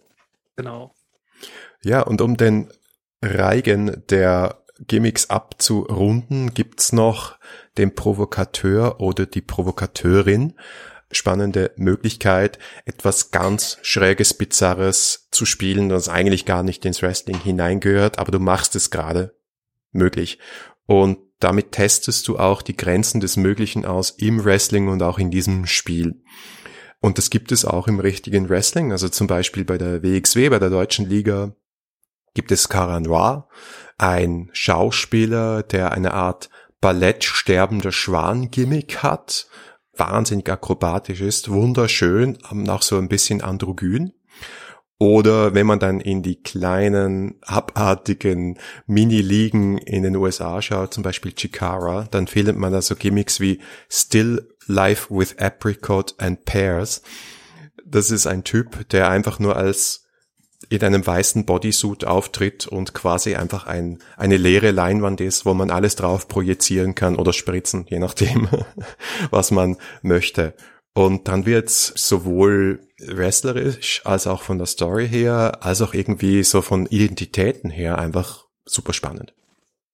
[0.55, 0.93] Genau.
[1.83, 2.69] Ja, und um den
[3.21, 7.37] Reigen der Gimmicks abzurunden, gibt's noch
[7.77, 10.53] den Provokateur oder die Provokateurin.
[11.11, 18.19] Spannende Möglichkeit, etwas ganz Schräges, Bizarres zu spielen, das eigentlich gar nicht ins Wrestling hineingehört,
[18.19, 19.35] aber du machst es gerade
[19.91, 20.37] möglich.
[20.85, 25.31] Und damit testest du auch die Grenzen des Möglichen aus im Wrestling und auch in
[25.31, 26.21] diesem Spiel.
[26.99, 28.91] Und das gibt es auch im richtigen Wrestling.
[28.91, 31.55] Also zum Beispiel bei der WXW, bei der deutschen Liga,
[32.33, 33.47] gibt es Cara Noir,
[33.97, 36.49] ein Schauspieler, der eine Art
[36.81, 39.47] Ballett sterbender Schwan-Gimmick hat,
[39.93, 42.37] wahnsinnig akrobatisch ist, wunderschön,
[42.69, 44.13] auch so ein bisschen androgyn.
[44.99, 51.31] Oder wenn man dann in die kleinen, abartigen Mini-Ligen in den USA schaut, zum Beispiel
[51.31, 53.59] Chikara, dann findet man da so Gimmicks wie
[53.89, 57.01] Still Life with Apricot and Pears.
[57.85, 60.05] Das ist ein Typ, der einfach nur als
[60.67, 65.71] in einem weißen Bodysuit auftritt und quasi einfach ein, eine leere Leinwand ist, wo man
[65.71, 68.49] alles drauf projizieren kann oder spritzen, je nachdem,
[69.31, 70.53] was man möchte.
[70.93, 76.61] Und dann wird's sowohl wrestlerisch als auch von der Story her, als auch irgendwie so
[76.61, 79.33] von Identitäten her einfach super spannend.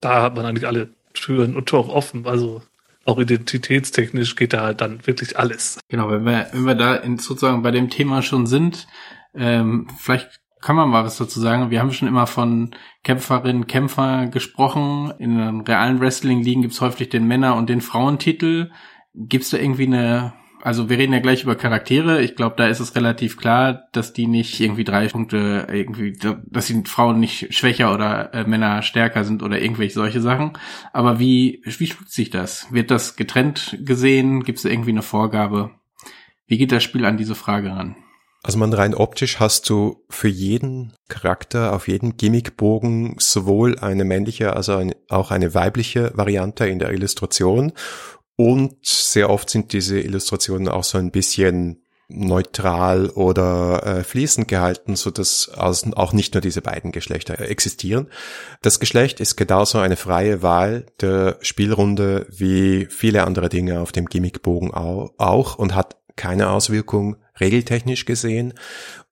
[0.01, 2.25] Da hat man eigentlich alle Türen und Tore offen.
[2.25, 2.61] Also
[3.05, 5.79] auch identitätstechnisch geht da halt dann wirklich alles.
[5.89, 8.87] Genau, wenn wir, wenn wir da in, sozusagen bei dem Thema schon sind,
[9.35, 11.69] ähm, vielleicht kann man mal was dazu sagen.
[11.69, 12.71] Wir haben schon immer von
[13.03, 15.13] Kämpferinnen, Kämpfer gesprochen.
[15.19, 18.71] In den realen Wrestling-Ligen gibt's häufig den Männer- und den Frauentitel.
[19.13, 20.33] Gibt's da irgendwie eine
[20.65, 22.23] also wir reden ja gleich über Charaktere.
[22.23, 26.65] Ich glaube, da ist es relativ klar, dass die nicht irgendwie drei Punkte irgendwie, dass
[26.65, 30.53] die Frauen nicht schwächer oder äh, Männer stärker sind oder irgendwelche solche Sachen.
[30.91, 32.65] Aber wie, wie spielt sich das?
[32.71, 34.43] Wird das getrennt gesehen?
[34.43, 35.69] Gibt es irgendwie eine Vorgabe?
[36.47, 37.95] Wie geht das Spiel an diese Frage ran?
[38.41, 44.55] Also man rein optisch hast du für jeden Charakter auf jedem Gimmickbogen sowohl eine männliche
[44.55, 47.73] als auch eine weibliche Variante in der Illustration
[48.35, 54.95] und sehr oft sind diese Illustrationen auch so ein bisschen neutral oder äh, fließend gehalten,
[54.95, 58.07] so dass also auch nicht nur diese beiden Geschlechter existieren.
[58.61, 64.05] Das Geschlecht ist genauso eine freie Wahl der Spielrunde wie viele andere Dinge auf dem
[64.05, 68.53] Gimmickbogen auch und hat keine Auswirkung regeltechnisch gesehen.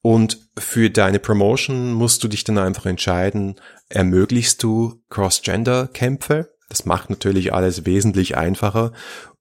[0.01, 3.55] Und für deine Promotion musst du dich dann einfach entscheiden,
[3.89, 8.93] ermöglichst du Cross-Gender-Kämpfe das macht natürlich alles wesentlich einfacher.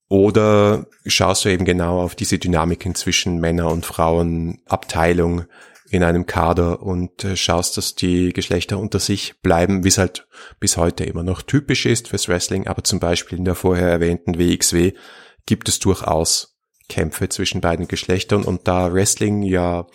[0.09, 5.47] Oder schaust du eben genau auf diese Dynamiken zwischen Männer- und Frauenabteilung
[5.93, 10.27] in einem Kader und äh, schaust, dass die Geschlechter unter sich bleiben, wie es halt
[10.59, 12.67] bis heute immer noch typisch ist fürs Wrestling.
[12.67, 14.93] Aber zum Beispiel in der vorher erwähnten WXW
[15.45, 16.59] gibt es durchaus
[16.89, 19.87] Kämpfe zwischen beiden Geschlechtern und da Wrestling ja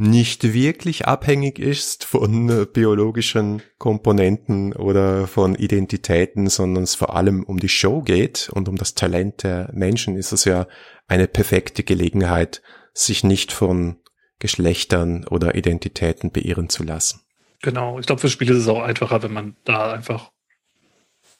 [0.00, 7.58] nicht wirklich abhängig ist von biologischen Komponenten oder von Identitäten, sondern es vor allem um
[7.58, 10.68] die Show geht und um das Talent der Menschen, ist es ja
[11.08, 12.62] eine perfekte Gelegenheit,
[12.94, 13.96] sich nicht von
[14.38, 17.20] Geschlechtern oder Identitäten beirren zu lassen.
[17.60, 20.30] Genau, ich glaube, für Spiele ist es auch einfacher, wenn man da einfach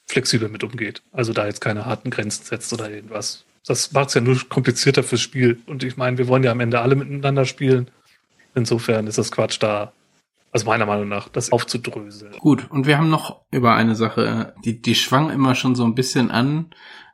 [0.07, 1.03] flexibel mit umgeht.
[1.13, 3.45] Also da jetzt keine harten Grenzen setzt oder irgendwas.
[3.65, 5.61] Das macht es ja nur komplizierter fürs Spiel.
[5.67, 7.91] Und ich meine, wir wollen ja am Ende alle miteinander spielen.
[8.59, 9.93] Insofern ist das Quatsch da,
[10.51, 12.33] also meiner Meinung nach, das aufzudröseln.
[12.41, 15.95] Gut, und wir haben noch über eine Sache, die, die schwang immer schon so ein
[15.95, 16.67] bisschen an,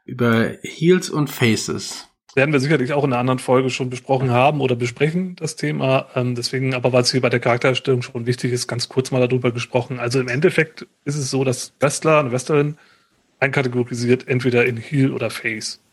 [0.06, 2.08] über Heels und Faces.
[2.34, 6.06] Werden wir sicherlich auch in einer anderen Folge schon besprochen haben oder besprechen, das Thema.
[6.14, 9.26] Ähm, deswegen, aber weil es hier bei der Charaktererstellung schon wichtig ist, ganz kurz mal
[9.26, 10.00] darüber gesprochen.
[10.00, 12.76] Also im Endeffekt ist es so, dass Wrestler und Wrestlerin
[13.38, 15.83] einkategorisiert entweder in Heel oder Face.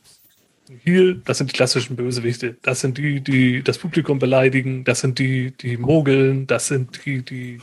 [0.83, 2.57] Heel, das sind die klassischen Bösewichte.
[2.61, 4.83] Das sind die, die das Publikum beleidigen.
[4.83, 6.47] Das sind die, die mogeln.
[6.47, 7.59] Das sind die, die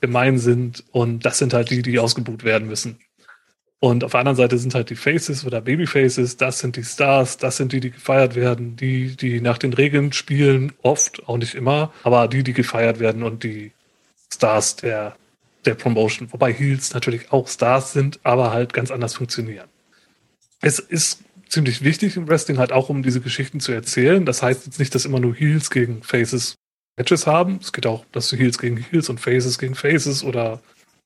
[0.00, 0.84] gemein sind.
[0.92, 2.98] Und das sind halt die, die ausgebucht werden müssen.
[3.80, 6.36] Und auf der anderen Seite sind halt die Faces oder Babyfaces.
[6.36, 7.36] Das sind die Stars.
[7.36, 8.76] Das sind die, die gefeiert werden.
[8.76, 10.72] Die, die nach den Regeln spielen.
[10.82, 11.92] Oft, auch nicht immer.
[12.02, 13.72] Aber die, die gefeiert werden und die
[14.32, 15.16] Stars der,
[15.64, 16.32] der Promotion.
[16.32, 19.68] Wobei Heels natürlich auch Stars sind, aber halt ganz anders funktionieren.
[20.60, 21.20] Es ist
[21.54, 24.26] ziemlich wichtig im Wrestling halt auch, um diese Geschichten zu erzählen.
[24.26, 26.56] Das heißt jetzt nicht, dass immer nur Heels gegen Faces
[26.96, 27.58] Matches haben.
[27.60, 30.60] Es geht auch, dass Heels gegen Heels und Faces gegen Faces oder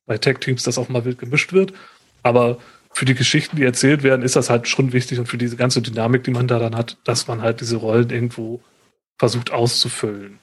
[0.05, 1.73] bei Tag Teams das auch mal wild gemischt wird.
[2.23, 2.57] Aber
[2.91, 5.81] für die Geschichten, die erzählt werden, ist das halt schon wichtig und für diese ganze
[5.81, 8.61] Dynamik, die man da dann hat, dass man halt diese Rollen irgendwo
[9.17, 10.39] versucht auszufüllen.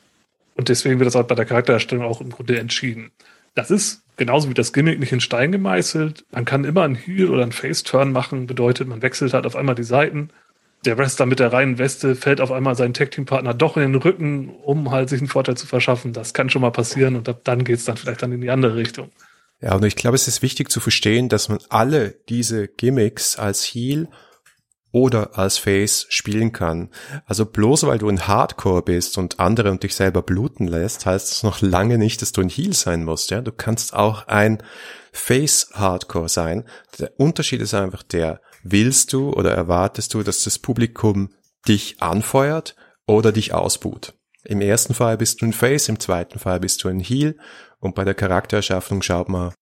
[0.54, 3.10] Und deswegen wird das halt bei der Charaktererstellung auch im Grunde entschieden.
[3.56, 6.24] Das ist genauso wie das Gimmick nicht in Stein gemeißelt.
[6.30, 9.74] Man kann immer einen Heel oder einen Face-Turn machen, bedeutet, man wechselt halt auf einmal
[9.74, 10.30] die Seiten.
[10.84, 14.50] Der Wrestler mit der reinen Weste fällt auf einmal seinen Tag-Team-Partner doch in den Rücken,
[14.50, 16.12] um halt sich einen Vorteil zu verschaffen.
[16.12, 19.10] Das kann schon mal passieren und dann geht's dann vielleicht dann in die andere Richtung.
[19.60, 23.64] Ja, und ich glaube, es ist wichtig zu verstehen, dass man alle diese Gimmicks als
[23.64, 24.08] Heel
[24.96, 26.88] oder als Face spielen kann.
[27.26, 31.32] Also bloß weil du ein Hardcore bist und andere und dich selber bluten lässt, heißt
[31.32, 33.30] es noch lange nicht, dass du ein Heal sein musst.
[33.30, 34.62] Ja, du kannst auch ein
[35.12, 36.64] Face Hardcore sein.
[36.98, 41.28] Der Unterschied ist einfach der, willst du oder erwartest du, dass das Publikum
[41.68, 42.74] dich anfeuert
[43.06, 44.14] oder dich ausbuht?
[44.44, 47.36] Im ersten Fall bist du ein Face, im zweiten Fall bist du ein Heal
[47.80, 49.52] und bei der Charaktererschaffung schaut man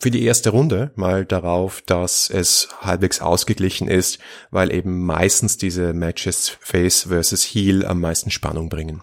[0.00, 4.18] für die erste Runde mal darauf, dass es halbwegs ausgeglichen ist,
[4.50, 9.02] weil eben meistens diese Matches Face versus Heel am meisten Spannung bringen.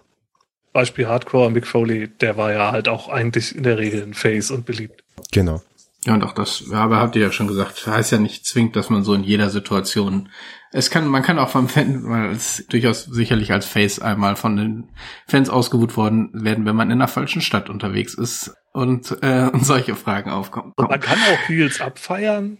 [0.72, 4.50] Beispiel Hardcore Mick Foley, der war ja halt auch eigentlich in der Regel ein Face
[4.50, 5.04] und beliebt.
[5.30, 5.62] Genau.
[6.04, 8.90] Ja, und auch das, aber habt ihr ja schon gesagt, heißt ja nicht zwingend, dass
[8.90, 10.30] man so in jeder Situation
[10.72, 14.56] es kann, man kann auch vom Fan, weil es durchaus sicherlich als Face einmal von
[14.56, 14.88] den
[15.26, 19.66] Fans ausgebucht worden werden, wenn man in einer falschen Stadt unterwegs ist und, äh, und
[19.66, 20.72] solche Fragen aufkommen.
[20.76, 22.58] Und man kann auch Heels abfeiern.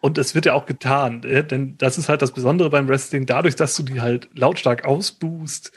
[0.00, 3.26] Und es wird ja auch getan, äh, denn das ist halt das Besondere beim Wrestling.
[3.26, 5.72] Dadurch, dass du die halt lautstark ausbuchst,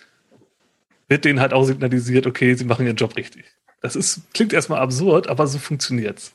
[1.10, 3.44] wird denen halt auch signalisiert, okay, sie machen ihren Job richtig.
[3.82, 6.34] Das ist, klingt erstmal absurd, aber so funktioniert's.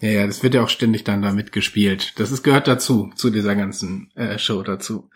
[0.00, 2.18] Ja, ja, das wird ja auch ständig dann damit gespielt.
[2.18, 5.10] Das ist, gehört dazu, zu dieser ganzen äh, Show dazu.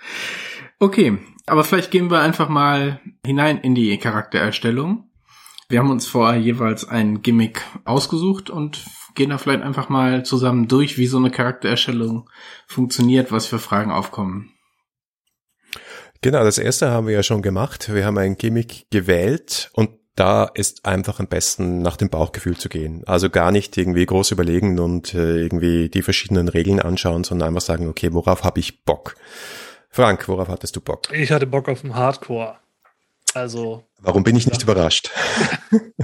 [0.79, 5.11] Okay, aber vielleicht gehen wir einfach mal hinein in die Charaktererstellung.
[5.69, 10.69] Wir haben uns vorher jeweils ein Gimmick ausgesucht und gehen da vielleicht einfach mal zusammen
[10.69, 12.31] durch, wie so eine Charaktererstellung
[12.67, 14.53] funktioniert, was für Fragen aufkommen.
[16.21, 17.93] Genau, das erste haben wir ja schon gemacht.
[17.93, 22.69] Wir haben ein Gimmick gewählt und da ist einfach am besten nach dem Bauchgefühl zu
[22.69, 23.03] gehen.
[23.07, 27.61] Also gar nicht irgendwie groß überlegen und äh, irgendwie die verschiedenen Regeln anschauen, sondern einfach
[27.61, 29.15] sagen, okay, worauf habe ich Bock?
[29.91, 31.13] Frank, worauf hattest du Bock?
[31.13, 32.57] Ich hatte Bock auf den Hardcore.
[33.35, 33.85] Also.
[34.01, 35.11] Warum bin ich nicht überrascht?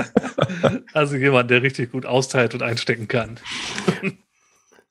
[0.93, 3.41] also jemand, der richtig gut austeilt und einstecken kann.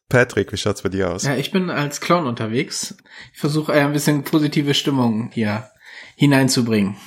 [0.10, 1.24] Patrick, wie schaut's bei dir aus?
[1.24, 2.98] Ja, ich bin als Clown unterwegs.
[3.34, 5.70] Ich versuche ein bisschen positive Stimmung hier
[6.18, 6.98] hineinzubringen.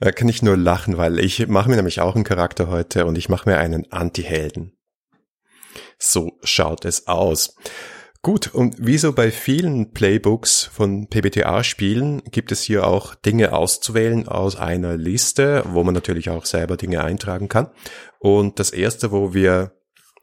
[0.00, 3.18] Da kann ich nur lachen, weil ich mache mir nämlich auch einen Charakter heute und
[3.18, 4.76] ich mache mir einen Anti-Helden.
[5.98, 7.56] So schaut es aus.
[8.22, 14.26] Gut, und wie so bei vielen Playbooks von PBTA-Spielen gibt es hier auch Dinge auszuwählen
[14.28, 17.68] aus einer Liste, wo man natürlich auch selber Dinge eintragen kann.
[18.18, 19.72] Und das erste, wo wir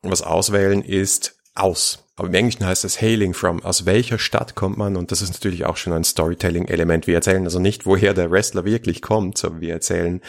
[0.02, 2.08] was auswählen, ist aus.
[2.16, 3.64] Aber im Englischen heißt es hailing from.
[3.64, 4.96] Aus welcher Stadt kommt man?
[4.96, 7.08] Und das ist natürlich auch schon ein Storytelling-Element.
[7.08, 10.22] Wir erzählen also nicht, woher der Wrestler wirklich kommt, sondern wir erzählen,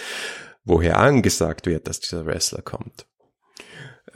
[0.65, 3.07] woher angesagt wird, dass dieser Wrestler kommt.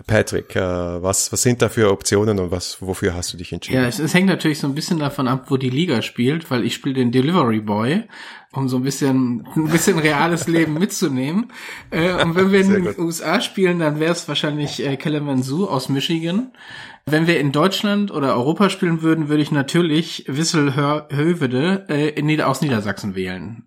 [0.06, 3.80] Patrick, äh, was, was sind da für Optionen und was, wofür hast du dich entschieden?
[3.80, 6.64] Ja, es, es hängt natürlich so ein bisschen davon ab, wo die Liga spielt, weil
[6.64, 8.04] ich spiele den Delivery Boy,
[8.56, 11.52] um so ein bisschen, ein bisschen reales Leben mitzunehmen.
[11.90, 15.88] Äh, und wenn wir in den USA spielen, dann wäre es wahrscheinlich äh, Kalamazoo aus
[15.88, 16.52] Michigan.
[17.08, 22.26] Wenn wir in Deutschland oder Europa spielen würden, würde ich natürlich Wissel Hövede äh, in
[22.26, 23.62] Nieder aus Niedersachsen wählen.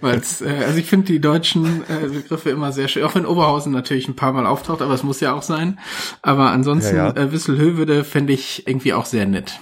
[0.00, 3.72] Weil's, äh, also ich finde die deutschen äh, Begriffe immer sehr schön, auch wenn Oberhausen
[3.72, 5.80] natürlich ein paar Mal auftaucht, aber es muss ja auch sein.
[6.22, 7.16] Aber ansonsten ja, ja.
[7.16, 9.58] Äh, Wissel Hövede fände ich irgendwie auch sehr nett.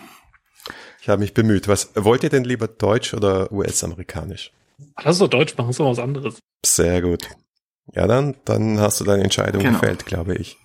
[1.00, 1.66] Ich habe mich bemüht.
[1.66, 4.52] Was wollt ihr denn lieber deutsch oder US-amerikanisch?
[5.02, 6.38] Lass doch Deutsch machen, ist doch was anderes.
[6.64, 7.28] Sehr gut.
[7.92, 9.78] Ja, dann, dann hast du deine Entscheidung genau.
[9.78, 10.56] gefällt, glaube ich.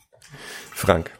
[0.72, 1.12] Frank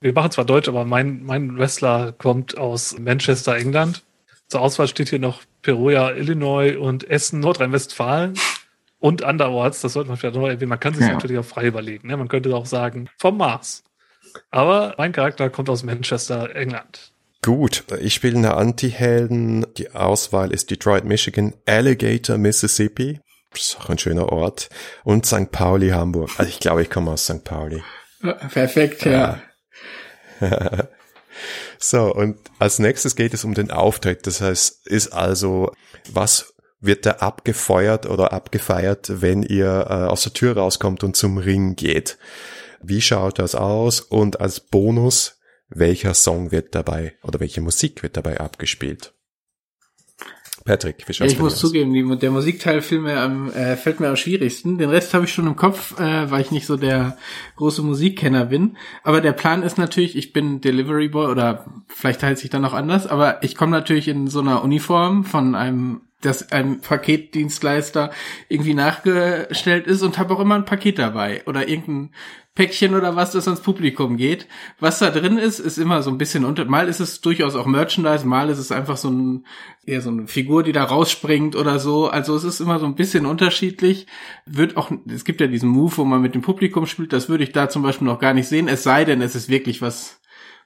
[0.00, 4.04] wir machen zwar Deutsch, aber mein, mein Wrestler kommt aus Manchester, England.
[4.46, 8.34] Zur Auswahl steht hier noch Perugia, Illinois und Essen, Nordrhein-Westfalen
[8.98, 9.80] und anderorts.
[9.80, 10.68] Das sollte man vielleicht noch erwähnen.
[10.68, 11.12] Man kann sich ja.
[11.12, 12.08] natürlich auch frei überlegen.
[12.08, 12.16] Ne?
[12.16, 13.84] Man könnte auch sagen, vom Mars.
[14.50, 17.12] Aber mein Charakter kommt aus Manchester, England.
[17.42, 19.66] Gut, ich spiele eine Anti-Helden.
[19.74, 23.20] Die Auswahl ist Detroit, Michigan, Alligator, Mississippi.
[23.52, 24.68] Das ist auch ein schöner Ort.
[25.04, 25.50] Und St.
[25.50, 26.30] Pauli, Hamburg.
[26.36, 27.44] Also ich glaube, ich komme aus St.
[27.44, 27.82] Pauli.
[28.20, 29.40] Perfekt, ja.
[31.78, 34.26] so, und als nächstes geht es um den Auftritt.
[34.26, 35.72] Das heißt, ist also,
[36.10, 41.38] was wird da abgefeuert oder abgefeiert, wenn ihr äh, aus der Tür rauskommt und zum
[41.38, 42.18] Ring geht?
[42.80, 44.00] Wie schaut das aus?
[44.00, 45.37] Und als Bonus,
[45.68, 49.14] welcher Song wird dabei oder welche Musik wird dabei abgespielt?
[50.64, 51.60] Patrick, wie schaut's ja, Ich muss aus?
[51.60, 54.76] zugeben, die, der Musikteil fällt mir, am, äh, fällt mir am schwierigsten.
[54.76, 57.16] Den Rest habe ich schon im Kopf, äh, weil ich nicht so der
[57.56, 58.76] große Musikkenner bin.
[59.02, 62.74] Aber der Plan ist natürlich, ich bin Delivery Boy oder vielleicht heißt sich dann noch
[62.74, 68.10] anders, aber ich komme natürlich in so einer Uniform von einem dass ein Paketdienstleister
[68.48, 72.10] irgendwie nachgestellt ist und habe auch immer ein Paket dabei oder irgendein
[72.58, 74.48] Päckchen oder was, das ans Publikum geht.
[74.80, 76.64] Was da drin ist, ist immer so ein bisschen unter.
[76.64, 79.46] Mal ist es durchaus auch Merchandise, mal ist es einfach so ein
[79.86, 82.08] eher so eine Figur, die da rausspringt oder so.
[82.08, 84.08] Also es ist immer so ein bisschen unterschiedlich.
[84.44, 87.12] Wird auch, es gibt ja diesen Move, wo man mit dem Publikum spielt.
[87.12, 88.66] Das würde ich da zum Beispiel noch gar nicht sehen.
[88.66, 90.17] Es sei denn, es ist wirklich was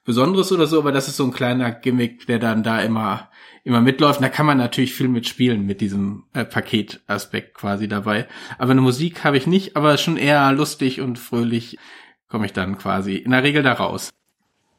[0.05, 0.79] Besonderes oder so.
[0.79, 3.31] Aber das ist so ein kleiner Gimmick, der dann da immer
[3.65, 4.21] immer mitläuft.
[4.21, 8.27] da kann man natürlich viel mitspielen mit diesem äh, Paketaspekt quasi dabei.
[8.59, 11.79] Aber eine Musik habe ich nicht, aber schon eher lustig und fröhlich
[12.29, 14.11] komme ich dann quasi in der Regel da raus.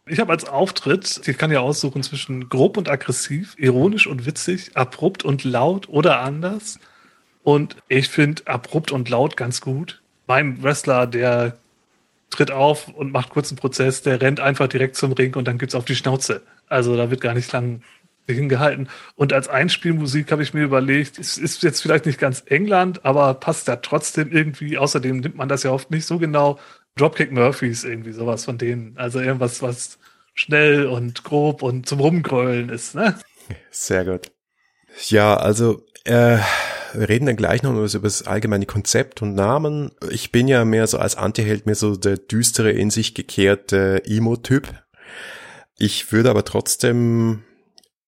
[0.06, 4.76] Ich habe als Auftritt, ich kann ja aussuchen zwischen grob und aggressiv, ironisch und witzig,
[4.76, 6.78] abrupt und laut oder anders.
[7.42, 10.02] Und ich finde abrupt und laut ganz gut.
[10.28, 11.58] Mein Wrestler, der
[12.34, 15.76] tritt auf und macht kurzen Prozess, der rennt einfach direkt zum Ring und dann gibt's
[15.76, 16.42] auf die Schnauze.
[16.68, 17.82] Also da wird gar nicht lang
[18.28, 18.90] hingehalten.
[19.16, 23.34] Und als Einspielmusik habe ich mir überlegt, es ist jetzt vielleicht nicht ganz England, aber
[23.34, 24.78] passt ja trotzdem irgendwie.
[24.78, 26.60] Außerdem nimmt man das ja oft nicht so genau.
[26.96, 28.98] Dropkick Murphys, irgendwie sowas von denen.
[28.98, 29.98] Also irgendwas, was
[30.34, 33.20] schnell und grob und zum Rumgrölen ist, ne?
[33.72, 34.32] Sehr gut.
[35.08, 36.38] Ja, also äh,
[36.94, 39.92] wir reden dann gleich noch über das allgemeine Konzept und Namen.
[40.12, 44.68] Ich bin ja mehr so als Antiheld mir so der düstere, in sich gekehrte Emo-Typ.
[45.78, 47.44] Ich würde aber trotzdem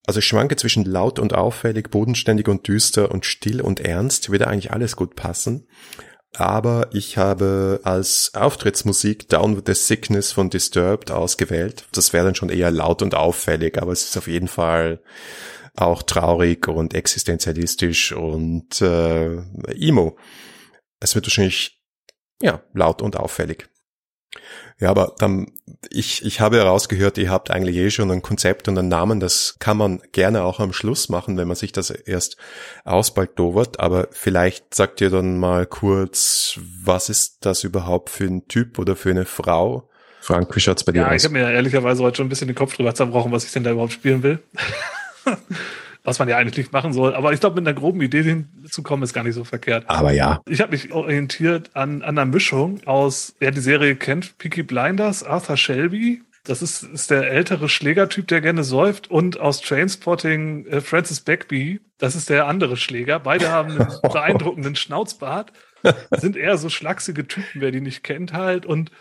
[0.07, 4.47] also ich schwanke zwischen laut und auffällig, bodenständig und düster und still und ernst, würde
[4.47, 5.67] eigentlich alles gut passen.
[6.37, 11.85] Aber ich habe als Auftrittsmusik Down with the Sickness von Disturbed ausgewählt.
[11.93, 14.99] Das wäre dann schon eher laut und auffällig, aber es ist auf jeden Fall
[15.75, 19.37] auch traurig und existenzialistisch und äh,
[19.73, 20.17] emo.
[20.99, 21.81] Es wird wahrscheinlich
[22.41, 23.69] ja laut und auffällig.
[24.77, 25.47] Ja, aber dann,
[25.89, 29.55] ich, ich habe herausgehört, ihr habt eigentlich eh schon ein Konzept und einen Namen, das
[29.59, 32.35] kann man gerne auch am Schluss machen, wenn man sich das erst
[32.83, 38.77] ausbaldowert, aber vielleicht sagt ihr dann mal kurz, was ist das überhaupt für ein Typ
[38.77, 39.89] oder für eine Frau?
[40.19, 41.11] Frank, wie schaut's bei dir ja, aus?
[41.11, 43.53] Ja, ich habe mir ehrlicherweise heute schon ein bisschen den Kopf drüber zerbrochen, was ich
[43.53, 44.39] denn da überhaupt spielen will.
[46.05, 47.15] was man ja eigentlich nicht machen soll.
[47.15, 49.85] Aber ich glaube, mit einer groben Idee hinzukommen, ist gar nicht so verkehrt.
[49.87, 50.41] Aber ja.
[50.47, 55.23] Ich habe mich orientiert an, an einer Mischung aus, wer die Serie kennt, Peaky Blinders,
[55.23, 56.21] Arthur Shelby.
[56.43, 59.09] Das ist, ist der ältere Schlägertyp, der gerne säuft.
[59.09, 61.81] Und aus Trainspotting äh, Francis Beckby.
[61.97, 63.19] Das ist der andere Schläger.
[63.19, 65.51] Beide haben einen beeindruckenden Schnauzbart.
[66.11, 68.65] Sind eher so schlachsige Typen, wer die nicht kennt halt.
[68.65, 68.91] Und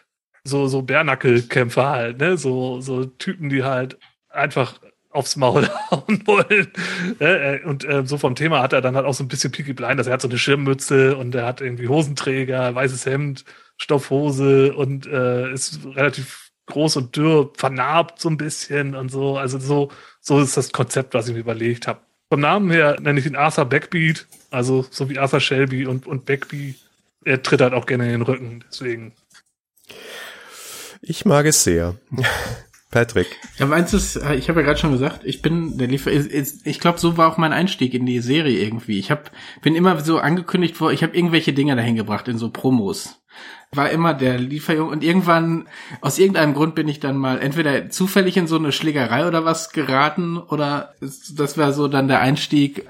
[0.42, 2.36] so, so Bärnackelkämpfer halt, ne?
[2.36, 4.78] So, so Typen, die halt einfach
[5.14, 6.72] aufs Maul hauen wollen.
[7.20, 9.72] Äh, und äh, so vom Thema hat er dann halt auch so ein bisschen Peaky
[9.72, 10.06] Blinders.
[10.06, 13.44] Er hat so eine Schirmmütze und er hat irgendwie Hosenträger, weißes Hemd,
[13.76, 19.38] Stoffhose und äh, ist relativ groß und dürr, vernarbt so ein bisschen und so.
[19.38, 22.00] Also so, so ist das Konzept, was ich mir überlegt habe.
[22.28, 26.26] Vom Namen her nenne ich ihn Arthur Backbeat, also so wie Arthur Shelby und, und
[26.26, 26.76] Backbeat.
[27.24, 29.12] Er tritt halt auch gerne in den Rücken, deswegen.
[31.00, 31.94] Ich mag es sehr.
[32.94, 33.40] Patrick.
[33.58, 36.12] Ja, meins ist, äh, ich habe ja gerade schon gesagt, ich bin der Liefer.
[36.12, 39.00] Ich glaube, so war auch mein Einstieg in die Serie irgendwie.
[39.00, 39.32] Ich hab,
[39.62, 43.20] bin immer so angekündigt vor, ich habe irgendwelche Dinge dahin gebracht in so Promos.
[43.72, 45.66] War immer der Lieferjung und irgendwann,
[46.02, 49.70] aus irgendeinem Grund bin ich dann mal entweder zufällig in so eine Schlägerei oder was
[49.70, 52.86] geraten oder das war so dann der Einstieg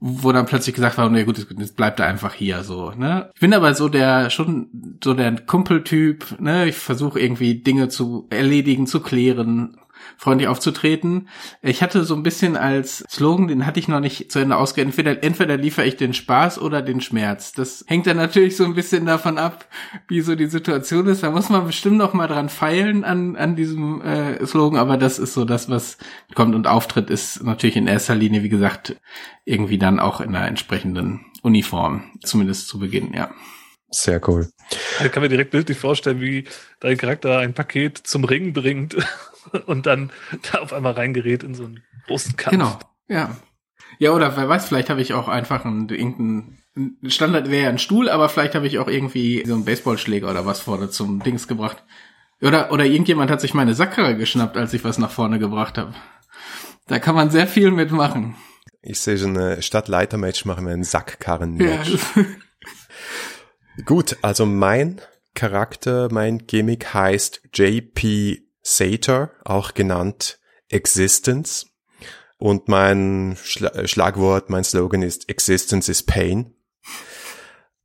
[0.00, 3.30] wo dann plötzlich gesagt war, nee, gut, jetzt bleibt er einfach hier so, ne?
[3.34, 6.68] Ich bin aber so der, schon so der Kumpeltyp, ne?
[6.68, 9.76] Ich versuche irgendwie Dinge zu erledigen, zu klären
[10.18, 11.28] freundlich aufzutreten.
[11.62, 14.88] Ich hatte so ein bisschen als Slogan, den hatte ich noch nicht zu Ende ausgeführt,
[14.88, 17.52] entweder, entweder liefere ich den Spaß oder den Schmerz.
[17.52, 19.66] Das hängt dann natürlich so ein bisschen davon ab,
[20.08, 21.22] wie so die Situation ist.
[21.22, 25.20] Da muss man bestimmt noch mal dran feilen an, an diesem äh, Slogan, aber das
[25.20, 25.98] ist so das, was
[26.34, 28.96] kommt und auftritt, ist natürlich in erster Linie, wie gesagt,
[29.44, 33.30] irgendwie dann auch in einer entsprechenden Uniform, zumindest zu Beginn, ja.
[33.90, 34.48] Sehr cool.
[35.02, 36.44] Ich kann mir direkt bildlich vorstellen, wie
[36.80, 38.96] dein Charakter ein Paket zum Ring bringt
[39.66, 40.10] und dann
[40.52, 42.52] da auf einmal reingerät in so einen großen Kampf.
[42.52, 42.78] Genau,
[43.08, 43.36] ja.
[43.98, 46.58] Ja, oder wer weiß, vielleicht habe ich auch einfach einen, irgendeinen
[47.06, 50.46] Standard wäre ja ein Stuhl, aber vielleicht habe ich auch irgendwie so einen Baseballschläger oder
[50.46, 51.82] was vorne zum Dings gebracht.
[52.40, 55.94] Oder, oder irgendjemand hat sich meine Sackkarre geschnappt, als ich was nach vorne gebracht habe.
[56.86, 58.36] Da kann man sehr viel mitmachen.
[58.80, 61.98] Ich sehe so eine Stadtleiter-Match machen wir ein Sackkarren-Match.
[62.14, 62.24] Ja.
[63.84, 65.00] Gut, also mein
[65.34, 70.38] Charakter, mein Gimmick heißt JP Sater, auch genannt
[70.68, 71.66] Existence.
[72.38, 76.54] Und mein Schla Schlagwort, mein Slogan ist Existence is Pain.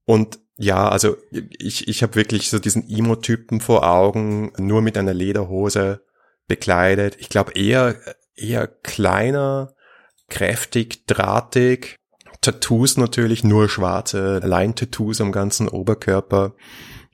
[0.05, 5.13] Und ja, also ich, ich habe wirklich so diesen Emo-Typen vor Augen, nur mit einer
[5.13, 6.05] Lederhose
[6.47, 7.15] bekleidet.
[7.19, 7.95] Ich glaube eher,
[8.35, 9.73] eher kleiner,
[10.29, 11.97] kräftig, drahtig,
[12.41, 16.53] Tattoos natürlich, nur schwarze Line-Tattoos am ganzen Oberkörper.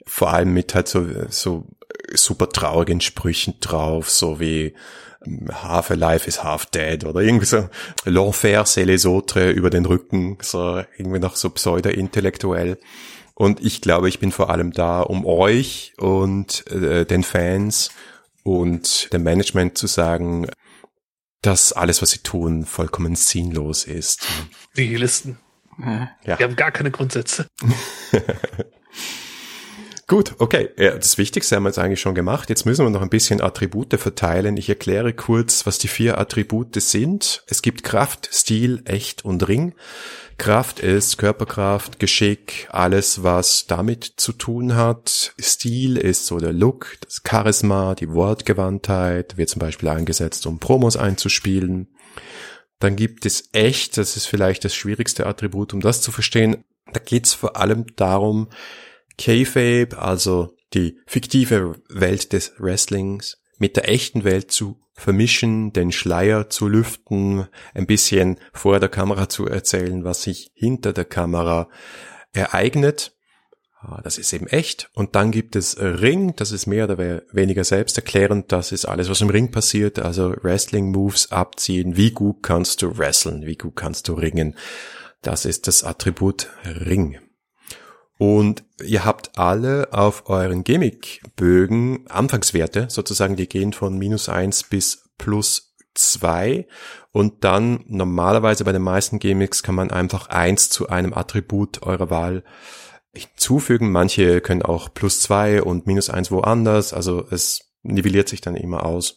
[0.06, 1.68] Vor allem mit halt so, so
[2.14, 4.74] super traurigen Sprüchen drauf, so wie
[5.52, 7.70] Half alive is half dead oder irgendwie so
[8.06, 12.78] L'enfer c'est les autres über den Rücken, so irgendwie noch so pseudo-intellektuell.
[13.36, 17.90] Und ich glaube, ich bin vor allem da, um euch und äh, den Fans
[18.44, 20.48] und dem Management zu sagen,
[21.42, 24.26] dass alles, was sie tun, vollkommen sinnlos ist.
[24.78, 25.38] Die Listen.
[25.80, 26.10] Ja.
[26.38, 27.48] Wir haben gar keine Grundsätze.
[30.10, 30.72] Gut, okay.
[30.76, 32.50] Das Wichtigste haben wir jetzt eigentlich schon gemacht.
[32.50, 34.58] Jetzt müssen wir noch ein bisschen Attribute verteilen.
[34.58, 37.44] Ich erkläre kurz, was die vier Attribute sind.
[37.46, 39.76] Es gibt Kraft, Stil, Echt und Ring.
[40.40, 45.36] Kraft ist Körperkraft, Geschick, alles, was damit zu tun hat.
[45.40, 50.98] Stil ist so der Look, das Charisma, die Wortgewandtheit, wird zum Beispiel eingesetzt, um Promos
[50.98, 51.88] einzuspielen.
[52.80, 56.64] Dann gibt es echt, das ist vielleicht das schwierigste Attribut, um das zu verstehen.
[56.92, 58.48] Da geht es vor allem darum,
[59.20, 66.50] Kayfabe, also die fiktive Welt des Wrestlings, mit der echten Welt zu vermischen, den Schleier
[66.50, 71.70] zu lüften, ein bisschen vor der Kamera zu erzählen, was sich hinter der Kamera
[72.32, 73.14] ereignet.
[73.82, 74.90] Ah, das ist eben echt.
[74.94, 76.98] Und dann gibt es Ring, das ist mehr oder
[77.32, 78.52] weniger selbsterklärend.
[78.52, 80.00] Das ist alles, was im Ring passiert.
[80.00, 81.96] Also Wrestling-Moves abziehen.
[81.96, 83.46] Wie gut kannst du wrestlen?
[83.46, 84.56] Wie gut kannst du ringen?
[85.22, 87.20] Das ist das Attribut Ring.
[88.20, 95.10] Und ihr habt alle auf euren Gimmickbögen Anfangswerte, sozusagen, die gehen von minus eins bis
[95.18, 96.68] plus zwei
[97.12, 102.10] Und dann normalerweise bei den meisten Gimmicks kann man einfach eins zu einem Attribut eurer
[102.10, 102.44] Wahl
[103.14, 103.90] hinzufügen.
[103.90, 106.94] Manche können auch plus zwei und minus eins woanders.
[106.94, 109.16] Also es nivelliert sich dann immer aus.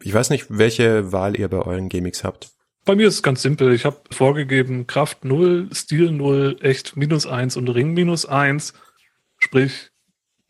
[0.00, 2.52] Ich weiß nicht, welche Wahl ihr bei euren Gimmicks habt.
[2.84, 3.72] Bei mir ist es ganz simpel.
[3.72, 8.74] Ich habe vorgegeben Kraft 0, Stil 0, Echt minus 1 und Ring minus 1.
[9.38, 9.90] Sprich,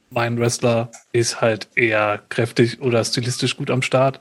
[0.08, 4.20] mein Wrestler ist halt eher kräftig oder stilistisch gut am Start.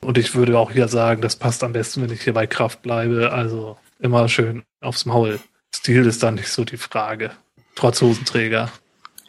[0.00, 2.82] Und ich würde auch hier sagen, das passt am besten, wenn ich hier bei Kraft
[2.82, 3.32] bleibe.
[3.32, 5.40] Also immer schön aufs Maul.
[5.74, 7.32] Stil ist dann nicht so die Frage.
[7.74, 8.70] Trotz Hosenträger.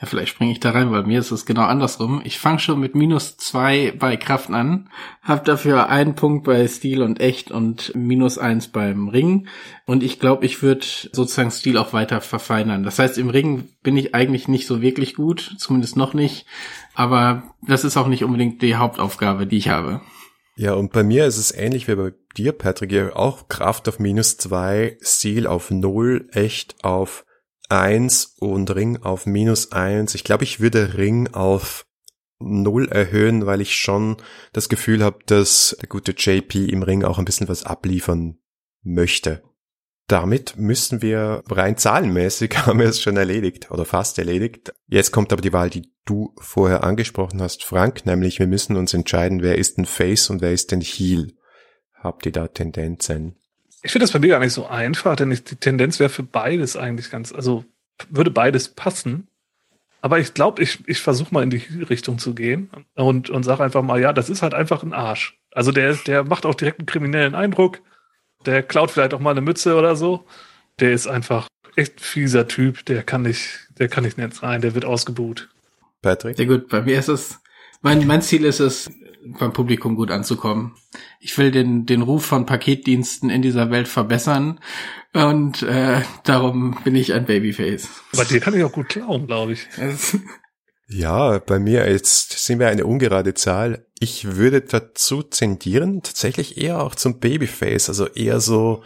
[0.02, 2.22] Ja, vielleicht springe ich da rein, weil mir ist es genau andersrum.
[2.24, 4.90] Ich fange schon mit minus zwei bei Kraft an,
[5.22, 9.48] habe dafür einen Punkt bei Stil und Echt und minus eins beim Ring.
[9.86, 12.82] Und ich glaube, ich würde sozusagen Stil auch weiter verfeinern.
[12.82, 16.48] Das heißt, im Ring bin ich eigentlich nicht so wirklich gut, zumindest noch nicht.
[16.96, 20.02] Aber das ist auch nicht unbedingt die Hauptaufgabe, die ich habe.
[20.56, 23.16] Ja, und bei mir ist es ähnlich wie bei dir, Patrick.
[23.16, 27.24] Auch Kraft auf minus zwei, Stil auf null, Echt auf
[27.72, 30.14] 1 und Ring auf minus 1.
[30.16, 31.86] Ich glaube, ich würde Ring auf
[32.40, 34.18] 0 erhöhen, weil ich schon
[34.54, 38.40] das Gefühl habe, dass der gute JP im Ring auch ein bisschen was abliefern
[38.84, 39.44] möchte.
[40.08, 44.74] Damit müssen wir rein zahlenmäßig haben wir es schon erledigt oder fast erledigt.
[44.88, 48.94] Jetzt kommt aber die Wahl, die du vorher angesprochen hast, Frank, nämlich wir müssen uns
[48.94, 51.38] entscheiden, wer ist ein Face und wer ist ein Heel.
[51.94, 53.41] Habt ihr da Tendenzen?
[53.84, 56.24] Ich finde das bei mir gar nicht so einfach, denn ich, die Tendenz wäre für
[56.24, 57.66] beides eigentlich ganz, also
[58.10, 59.28] würde beides passen.
[60.02, 63.64] Aber ich glaube, ich, ich versuche mal in die Richtung zu gehen und, und sage
[63.64, 65.40] einfach mal, ja, das ist halt einfach ein Arsch.
[65.52, 67.82] Also der, der macht auch direkt einen kriminellen Eindruck.
[68.46, 70.26] Der klaut vielleicht auch mal eine Mütze oder so.
[70.80, 72.86] Der ist einfach echt fieser Typ.
[72.86, 74.62] Der kann nicht, der kann nicht nett sein.
[74.62, 75.50] Der wird ausgebuht.
[76.02, 76.38] Patrick?
[76.38, 76.70] Sehr gut.
[76.70, 77.40] Bei mir ist es,
[77.82, 78.90] mein, mein Ziel ist es,
[79.40, 80.76] beim Publikum gut anzukommen.
[81.20, 84.60] Ich will den, den Ruf von Paketdiensten in dieser Welt verbessern
[85.14, 87.90] und äh, darum bin ich ein Babyface.
[88.14, 89.68] Aber dir kann ich auch gut klauen, glaube ich.
[90.94, 93.86] Ja, bei mir jetzt sind wir eine ungerade Zahl.
[94.02, 98.84] Ich würde dazu zendieren, tatsächlich eher auch zum Babyface, also eher so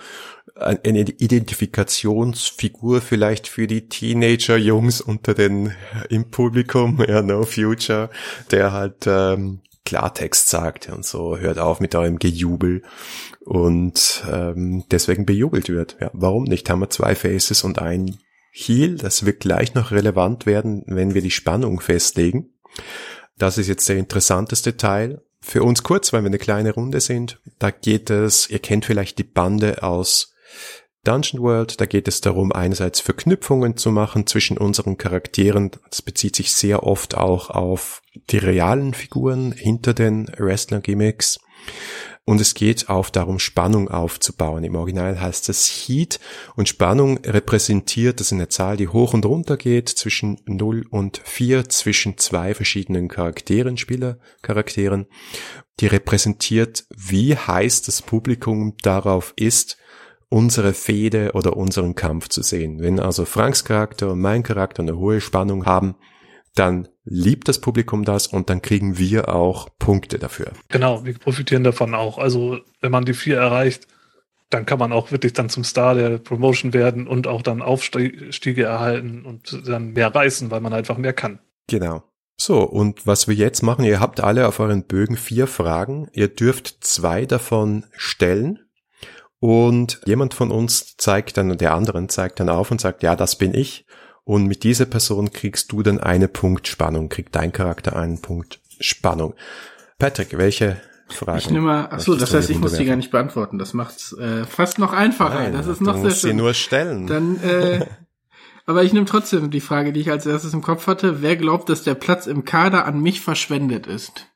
[0.55, 5.73] eine Identifikationsfigur vielleicht für die Teenager-Jungs unter den
[6.09, 8.11] im Publikum, ja, No Future,
[8.51, 12.81] der halt ähm, Klartext sagt und so, hört auf mit eurem Gejubel
[13.39, 15.97] und ähm, deswegen bejubelt wird.
[16.01, 16.69] Ja, warum nicht?
[16.69, 18.17] Haben wir zwei Faces und ein
[18.51, 22.53] Heel, das wird gleich noch relevant werden, wenn wir die Spannung festlegen.
[23.37, 25.21] Das ist jetzt der interessanteste Teil.
[25.41, 27.39] Für uns kurz, weil wir eine kleine Runde sind.
[27.59, 30.33] Da geht es, ihr kennt vielleicht die Bande aus
[31.03, 35.71] Dungeon World, da geht es darum, einerseits Verknüpfungen zu machen zwischen unseren Charakteren.
[35.89, 41.39] Das bezieht sich sehr oft auch auf die realen Figuren hinter den Wrestler-Gimmicks.
[42.27, 44.63] Und es geht auch darum, Spannung aufzubauen.
[44.63, 46.19] Im Original heißt es Heat
[46.55, 51.21] und Spannung repräsentiert, das ist eine Zahl, die hoch und runter geht, zwischen 0 und
[51.23, 55.05] 4, zwischen zwei verschiedenen Charakteren, Spielercharakteren.
[55.79, 59.77] Die repräsentiert, wie heiß das Publikum darauf ist,
[60.29, 62.79] unsere Fehde oder unseren Kampf zu sehen.
[62.79, 65.95] Wenn also Franks Charakter und mein Charakter eine hohe Spannung haben,
[66.55, 70.53] dann liebt das Publikum das und dann kriegen wir auch Punkte dafür.
[70.69, 72.17] Genau, wir profitieren davon auch.
[72.17, 73.87] Also wenn man die vier erreicht,
[74.49, 78.63] dann kann man auch wirklich dann zum Star der Promotion werden und auch dann Aufstiege
[78.63, 81.39] erhalten und dann mehr reißen, weil man einfach mehr kann.
[81.67, 82.03] Genau.
[82.37, 86.09] So, und was wir jetzt machen, ihr habt alle auf euren Bögen vier Fragen.
[86.13, 88.59] Ihr dürft zwei davon stellen.
[89.39, 93.37] Und jemand von uns zeigt dann, der anderen zeigt dann auf und sagt, ja, das
[93.37, 93.85] bin ich.
[94.25, 98.59] Und mit dieser Person kriegst du dann eine Punkt Spannung, kriegt dein Charakter einen Punkt
[98.79, 99.35] Spannung.
[99.99, 101.37] Patrick, welche Frage?
[101.37, 103.59] Ich nehme mal, achso, das heißt, ich muss die gar nicht beantworten.
[103.59, 105.35] Das macht's äh, fast noch einfacher.
[105.35, 106.31] Nein, das ist noch sehr schön.
[106.31, 107.05] sie nur stellen.
[107.05, 107.85] Dann, äh,
[108.65, 111.21] aber ich nehme trotzdem die Frage, die ich als erstes im Kopf hatte.
[111.21, 114.27] Wer glaubt, dass der Platz im Kader an mich verschwendet ist?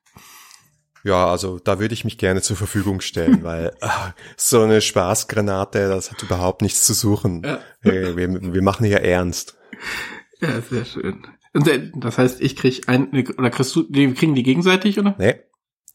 [1.04, 5.90] Ja, also da würde ich mich gerne zur Verfügung stellen, weil ach, so eine Spaßgranate,
[5.90, 7.42] das hat überhaupt nichts zu suchen.
[7.44, 7.60] Ja.
[7.82, 9.56] Hey, wir, wir machen hier ernst.
[10.42, 11.28] Ja, sehr schön.
[11.52, 15.16] Und das heißt, ich krieg ein, oder kriegst du, die kriegen die gegenseitig, oder?
[15.20, 15.36] Nee,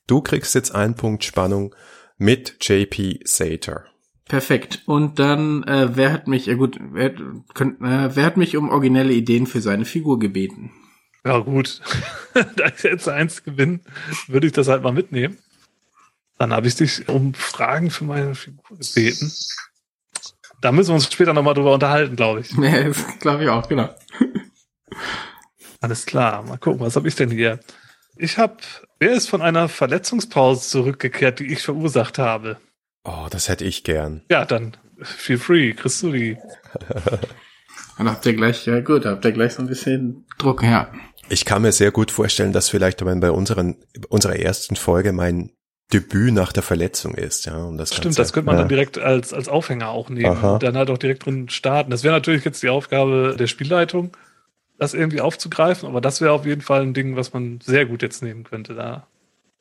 [0.06, 1.74] du kriegst jetzt einen Punkt Spannung
[2.18, 3.86] mit JP Sater.
[4.26, 4.82] Perfekt.
[4.86, 7.14] Und dann, äh, wer hat mich, ja gut, wer,
[7.54, 10.72] könnt, äh, wer hat mich um originelle Ideen für seine Figur gebeten?
[11.24, 11.80] Ja gut,
[12.34, 13.80] da ich jetzt eins gewinne,
[14.26, 15.38] würde ich das halt mal mitnehmen.
[16.38, 19.32] Dann habe ich dich um Fragen für meine Figur gebeten.
[20.64, 22.52] Da müssen wir uns später nochmal drüber unterhalten, glaube ich.
[22.56, 23.90] Nee, das glaube ich auch, genau.
[25.82, 27.60] Alles klar, mal gucken, was habe ich denn hier?
[28.16, 28.56] Ich habe,
[28.98, 32.56] wer ist von einer Verletzungspause zurückgekehrt, die ich verursacht habe?
[33.04, 34.22] Oh, das hätte ich gern.
[34.30, 36.38] Ja, dann feel free, kriegst du die.
[37.98, 40.90] Dann habt ihr gleich, ja gut, habt ihr gleich so ein bisschen Druck, ja.
[41.28, 43.76] Ich kann mir sehr gut vorstellen, dass vielleicht bei unseren,
[44.08, 45.52] unserer ersten Folge mein
[45.92, 47.56] Debüt nach der Verletzung ist, ja.
[47.56, 48.22] Und das Stimmt, Ganze.
[48.22, 48.62] das könnte man ja.
[48.62, 50.54] dann direkt als, als Aufhänger auch nehmen Aha.
[50.54, 51.90] und dann halt auch direkt drin starten.
[51.90, 54.16] Das wäre natürlich jetzt die Aufgabe der Spielleitung,
[54.78, 58.02] das irgendwie aufzugreifen, aber das wäre auf jeden Fall ein Ding, was man sehr gut
[58.02, 59.06] jetzt nehmen könnte, da,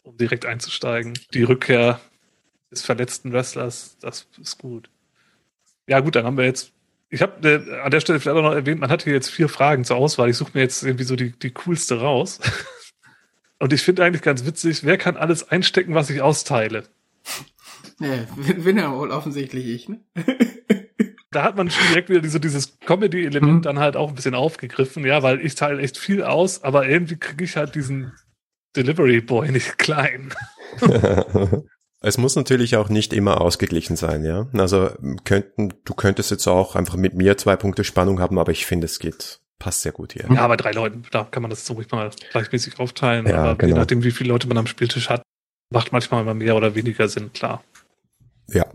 [0.02, 1.14] um direkt einzusteigen.
[1.34, 2.00] Die Rückkehr
[2.72, 4.90] des verletzten Wrestlers, das ist gut.
[5.88, 6.72] Ja, gut, dann haben wir jetzt.
[7.10, 9.50] Ich habe äh, an der Stelle vielleicht auch noch erwähnt, man hat hier jetzt vier
[9.50, 10.30] Fragen zur Auswahl.
[10.30, 12.40] Ich suche mir jetzt irgendwie so die, die coolste raus.
[13.64, 16.84] Und ich finde eigentlich ganz witzig, wer kann alles einstecken, was ich austeile?
[17.98, 20.02] Nee, Winner wohl offensichtlich ich, ne?
[21.32, 23.62] da hat man schon direkt wieder diese, dieses Comedy-Element Mhm.
[23.62, 27.16] dann halt auch ein bisschen aufgegriffen, ja, weil ich teile echt viel aus, aber irgendwie
[27.16, 28.12] kriege ich halt diesen
[28.76, 30.34] Delivery Boy nicht klein.
[32.06, 34.50] Es muss natürlich auch nicht immer ausgeglichen sein, ja.
[34.52, 34.90] Also
[35.24, 38.86] könnten, du könntest jetzt auch einfach mit mir zwei Punkte Spannung haben, aber ich finde,
[38.86, 40.28] es geht, passt sehr gut hier.
[40.30, 43.26] Ja, bei drei Leuten, da kann man das so ruhig mal gleichmäßig aufteilen.
[43.26, 43.78] Ja, aber je genau.
[43.78, 45.24] nachdem, wie viele Leute man am Spieltisch hat,
[45.70, 47.64] macht manchmal mal mehr oder weniger Sinn, klar.
[48.50, 48.66] Ja.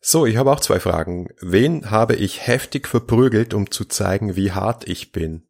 [0.00, 1.28] So, ich habe auch zwei Fragen.
[1.42, 5.46] Wen habe ich heftig verprügelt, um zu zeigen, wie hart ich bin?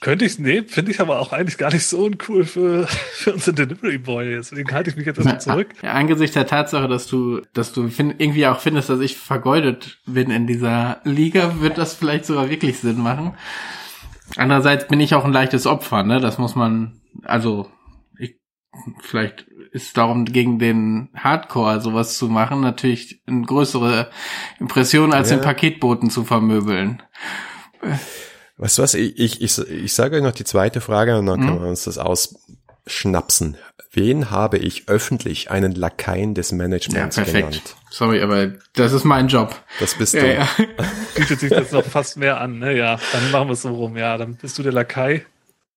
[0.00, 3.56] Könnte ich nehmen, finde ich aber auch eigentlich gar nicht so uncool für, für unseren
[3.56, 4.30] Delivery Boy.
[4.34, 5.68] Deswegen halte ich mich jetzt erstmal zurück.
[5.82, 9.98] Ja, angesichts der Tatsache, dass du, dass du find, irgendwie auch findest, dass ich vergeudet
[10.06, 13.34] bin in dieser Liga, wird das vielleicht sogar wirklich Sinn machen.
[14.36, 16.20] Andererseits bin ich auch ein leichtes Opfer, ne?
[16.20, 17.70] Das muss man, also,
[18.18, 18.36] ich,
[19.00, 24.10] vielleicht ist darum gegen den Hardcore sowas zu machen, natürlich eine größere
[24.60, 25.36] Impression als Ja.
[25.36, 27.02] den Paketboten zu vermöbeln.
[28.58, 31.40] Weißt du was, ich, ich, ich, ich sage euch noch die zweite Frage und dann
[31.40, 31.46] Mhm.
[31.46, 32.36] können wir uns das aus,
[32.86, 33.56] schnapsen.
[33.92, 37.48] Wen habe ich öffentlich einen Lakaien des Managements ja, perfekt.
[37.48, 37.76] genannt?
[37.90, 39.54] Sorry, aber das ist mein Job.
[39.80, 40.34] Das bist Ja, du.
[40.34, 40.48] ja.
[41.16, 42.76] Bietet sich das noch fast mehr an, ne?
[42.76, 43.96] Ja, dann machen wir es so rum.
[43.96, 45.24] Ja, dann bist du der Lakai.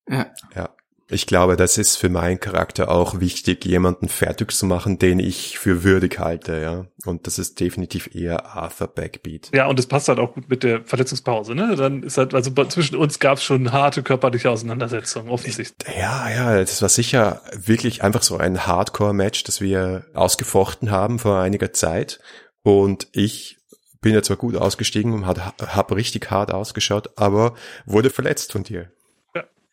[0.09, 0.27] ja.
[0.55, 0.69] Ja.
[1.11, 5.57] Ich glaube, das ist für meinen Charakter auch wichtig, jemanden fertig zu machen, den ich
[5.57, 6.85] für würdig halte, ja.
[7.03, 9.49] Und das ist definitiv eher Arthur Backbeat.
[9.51, 11.75] Ja, und es passt halt auch gut mit der Verletzungspause, ne?
[11.75, 15.73] Dann ist halt, also zwischen uns gab es schon harte körperliche Auseinandersetzungen, offensichtlich.
[15.97, 21.39] Ja, ja, das war sicher wirklich einfach so ein Hardcore-Match, das wir ausgefochten haben vor
[21.39, 22.19] einiger Zeit.
[22.61, 23.57] Und ich
[24.01, 27.55] bin ja zwar gut ausgestiegen und habe hab richtig hart ausgeschaut, aber
[27.85, 28.91] wurde verletzt von dir.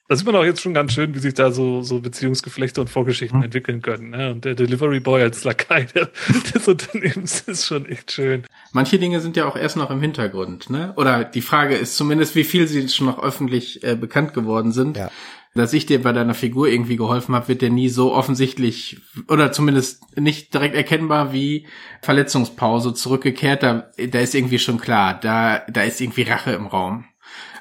[0.09, 2.89] Da sieht man auch jetzt schon ganz schön, wie sich da so, so Beziehungsgeflechte und
[2.89, 4.11] Vorgeschichten entwickeln können.
[4.11, 4.31] Ne?
[4.31, 6.11] Und der Delivery Boy als Lakai der,
[6.55, 8.45] des Unternehmens ist schon echt schön.
[8.73, 10.93] Manche Dinge sind ja auch erst noch im Hintergrund, ne?
[10.97, 14.97] Oder die Frage ist zumindest, wie viel sie schon noch öffentlich äh, bekannt geworden sind.
[14.97, 15.11] Ja.
[15.55, 19.53] Dass ich dir bei deiner Figur irgendwie geholfen habe, wird dir nie so offensichtlich oder
[19.53, 21.67] zumindest nicht direkt erkennbar wie
[22.03, 23.63] Verletzungspause zurückgekehrt.
[23.63, 27.07] Da, da ist irgendwie schon klar, da, da ist irgendwie Rache im Raum.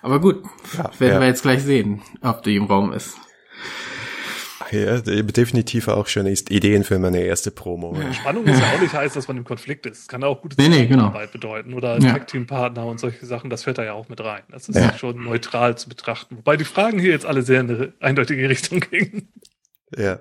[0.06, 0.43] Aber gut,
[0.78, 1.20] Ja, werden ja.
[1.20, 3.18] wir jetzt gleich sehen, ob die im Raum ist.
[4.72, 7.97] Ja, definitiv auch schon ist Ideen für meine erste Promo.
[8.14, 9.99] Spannung ist ja auch nicht heiß, dass man im Konflikt ist.
[10.01, 11.06] Es kann auch gute Nee, nee, genau.
[11.08, 12.12] Zusammenarbeit bedeuten oder Ja.
[12.14, 13.49] Tag-Team-Partner und solche Sachen.
[13.49, 14.43] Das fällt da ja auch mit rein.
[14.51, 14.95] Das ist Ja.
[14.97, 16.38] schon neutral zu betrachten.
[16.38, 19.30] Wobei die Fragen hier jetzt alle sehr in eine eindeutige Richtung gingen.
[19.97, 20.20] Ja.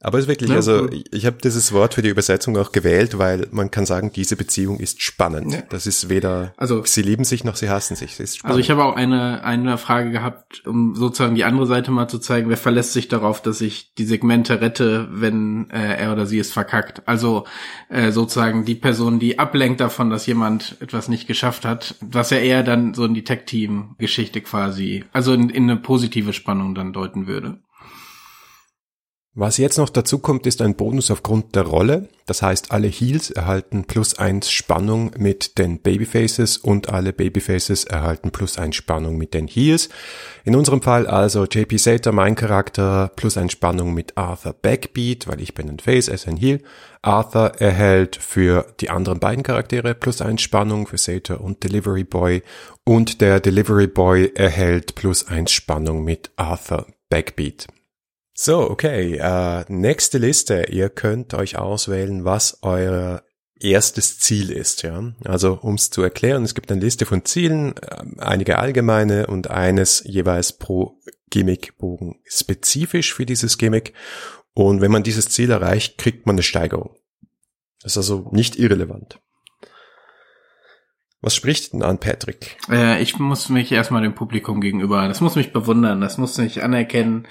[0.00, 3.18] Aber es ist wirklich, Ja, also ich, habe dieses Wort für die Übersetzung auch gewählt,
[3.18, 5.52] weil man kann sagen, diese Beziehung ist spannend.
[5.52, 5.62] Ja.
[5.68, 8.16] Das ist weder, Also- sie lieben sich noch sie hassen sich.
[8.44, 12.18] Also ich habe auch eine, eine Frage gehabt, um sozusagen die andere Seite mal zu
[12.18, 16.38] zeigen, wer verlässt sich darauf, dass ich die Segmente rette, wenn äh, er oder sie
[16.38, 17.02] es verkackt.
[17.06, 17.44] Also
[17.88, 22.38] äh, sozusagen die Person, die ablenkt davon, dass jemand etwas nicht geschafft hat, was ja
[22.38, 27.26] eher dann so in die Tech-Team-Geschichte quasi, also in, in eine positive Spannung dann deuten
[27.26, 27.58] würde.
[29.38, 32.08] Was jetzt noch dazu kommt, ist ein Bonus aufgrund der Rolle.
[32.24, 38.30] Das heißt, alle Heels erhalten plus eins Spannung mit den Babyfaces und alle Babyfaces erhalten
[38.30, 39.90] plus eins Spannung mit den Heels.
[40.46, 45.42] In unserem Fall also JP Sater, mein Charakter, plus eins Spannung mit Arthur Backbeat, weil
[45.42, 46.62] ich bin ein Face, er ist ein Heel.
[47.02, 52.42] Arthur erhält für die anderen beiden Charaktere plus eins Spannung für Sater und Delivery Boy
[52.84, 57.66] und der Delivery Boy erhält plus eins Spannung mit Arthur Backbeat.
[58.38, 59.16] So, okay.
[59.16, 60.66] Äh, nächste Liste.
[60.70, 63.22] Ihr könnt euch auswählen, was euer
[63.58, 64.82] erstes Ziel ist.
[64.82, 69.26] Ja, also um es zu erklären, es gibt eine Liste von Zielen, äh, einige allgemeine
[69.26, 73.94] und eines jeweils pro Gimmickbogen spezifisch für dieses Gimmick.
[74.52, 76.94] Und wenn man dieses Ziel erreicht, kriegt man eine Steigerung.
[77.80, 79.18] Das ist also nicht irrelevant.
[81.22, 82.56] Was spricht denn an Patrick?
[82.70, 86.62] Äh, ich muss mich erstmal dem Publikum gegenüber, das muss mich bewundern, das muss mich
[86.62, 87.26] anerkennen.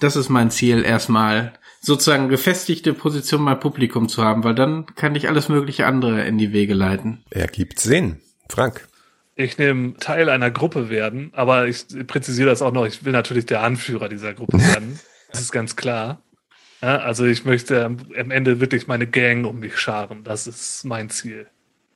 [0.00, 5.14] Das ist mein Ziel, erstmal sozusagen gefestigte Position beim Publikum zu haben, weil dann kann
[5.14, 7.24] ich alles mögliche andere in die Wege leiten.
[7.30, 8.20] Ergibt Sinn.
[8.48, 8.88] Frank.
[9.34, 12.86] Ich nehme Teil einer Gruppe werden, aber ich präzisiere das auch noch.
[12.86, 14.98] Ich will natürlich der Anführer dieser Gruppe werden.
[15.30, 16.22] Das ist ganz klar.
[16.82, 20.24] Ja, also ich möchte am am Ende wirklich meine Gang um mich scharen.
[20.24, 21.46] Das ist mein Ziel.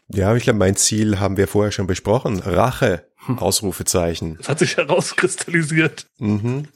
[0.08, 2.40] Ja, ich glaube, mein Ziel haben wir vorher schon besprochen.
[2.40, 3.06] Rache.
[3.36, 4.36] Ausrufezeichen.
[4.38, 6.06] Das hat sich herauskristallisiert.
[6.18, 6.68] Mhm.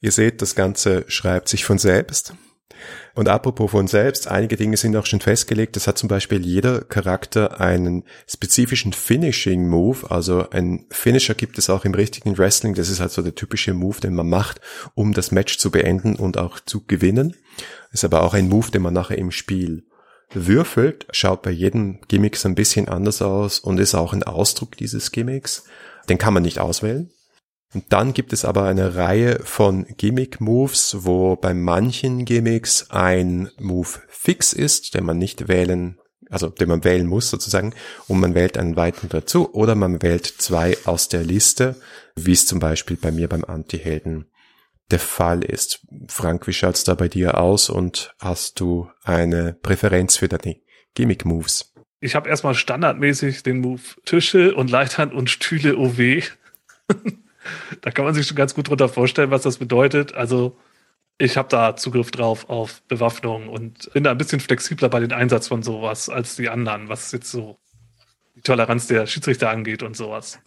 [0.00, 2.34] Ihr seht, das Ganze schreibt sich von selbst.
[3.14, 5.76] Und apropos von selbst, einige Dinge sind auch schon festgelegt.
[5.76, 10.10] Es hat zum Beispiel jeder Charakter einen spezifischen Finishing Move.
[10.10, 12.74] Also ein Finisher gibt es auch im richtigen Wrestling.
[12.74, 14.60] Das ist halt so der typische Move, den man macht,
[14.94, 17.36] um das Match zu beenden und auch zu gewinnen.
[17.92, 19.86] Ist aber auch ein Move, den man nachher im Spiel
[20.34, 21.06] würfelt.
[21.10, 25.12] Schaut bei jedem Gimmick so ein bisschen anders aus und ist auch ein Ausdruck dieses
[25.12, 25.64] Gimmicks.
[26.08, 27.10] Den kann man nicht auswählen.
[27.74, 33.88] Und dann gibt es aber eine Reihe von Gimmick-Moves, wo bei manchen Gimmicks ein Move
[34.08, 35.98] fix ist, den man nicht wählen,
[36.30, 37.74] also den man wählen muss sozusagen,
[38.06, 41.74] und man wählt einen weiteren dazu, oder man wählt zwei aus der Liste,
[42.14, 44.26] wie es zum Beispiel bei mir beim Anti-Helden
[44.90, 45.80] der Fall ist.
[46.08, 50.56] Frank, wie schaut's da bei dir aus und hast du eine Präferenz für deine
[50.94, 51.72] Gimmick-Moves?
[52.00, 55.98] Ich habe erstmal standardmäßig den Move Tische und Leitern und Stühle OW.
[57.80, 60.14] da kann man sich schon ganz gut drunter vorstellen, was das bedeutet.
[60.14, 60.58] Also
[61.16, 65.12] ich habe da Zugriff drauf auf Bewaffnung und bin da ein bisschen flexibler bei den
[65.12, 67.58] Einsatz von sowas als die anderen, was jetzt so
[68.34, 70.40] die Toleranz der Schiedsrichter angeht und sowas.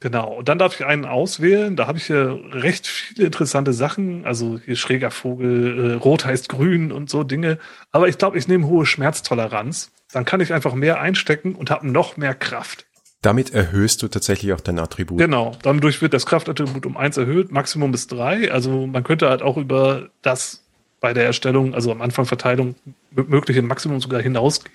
[0.00, 0.32] Genau.
[0.34, 1.74] Und dann darf ich einen auswählen.
[1.74, 4.24] Da habe ich hier recht viele interessante Sachen.
[4.24, 7.58] Also hier schräger Vogel, äh, rot heißt grün und so Dinge.
[7.90, 9.90] Aber ich glaube, ich nehme hohe Schmerztoleranz.
[10.12, 12.86] Dann kann ich einfach mehr einstecken und habe noch mehr Kraft.
[13.22, 15.18] damit erhöhst du tatsächlich auch dein Attribut.
[15.18, 18.52] Genau, dadurch wird das Kraftattribut um eins erhöht, Maximum bis drei.
[18.52, 20.64] Also man könnte halt auch über das
[21.00, 22.76] bei der Erstellung, also am Anfang Verteilung,
[23.10, 24.74] mögliche Maximum sogar hinausgehen.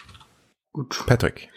[0.73, 1.03] Gut.
[1.05, 1.49] Patrick.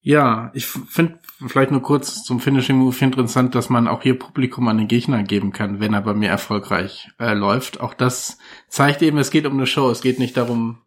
[0.00, 4.68] Ja, ich finde vielleicht nur kurz zum Finishing Move interessant, dass man auch hier Publikum
[4.68, 7.80] an den Gegner geben kann, wenn er bei mir erfolgreich äh, läuft.
[7.80, 8.38] Auch das
[8.68, 10.78] zeigt eben, es geht um eine Show, es geht nicht darum,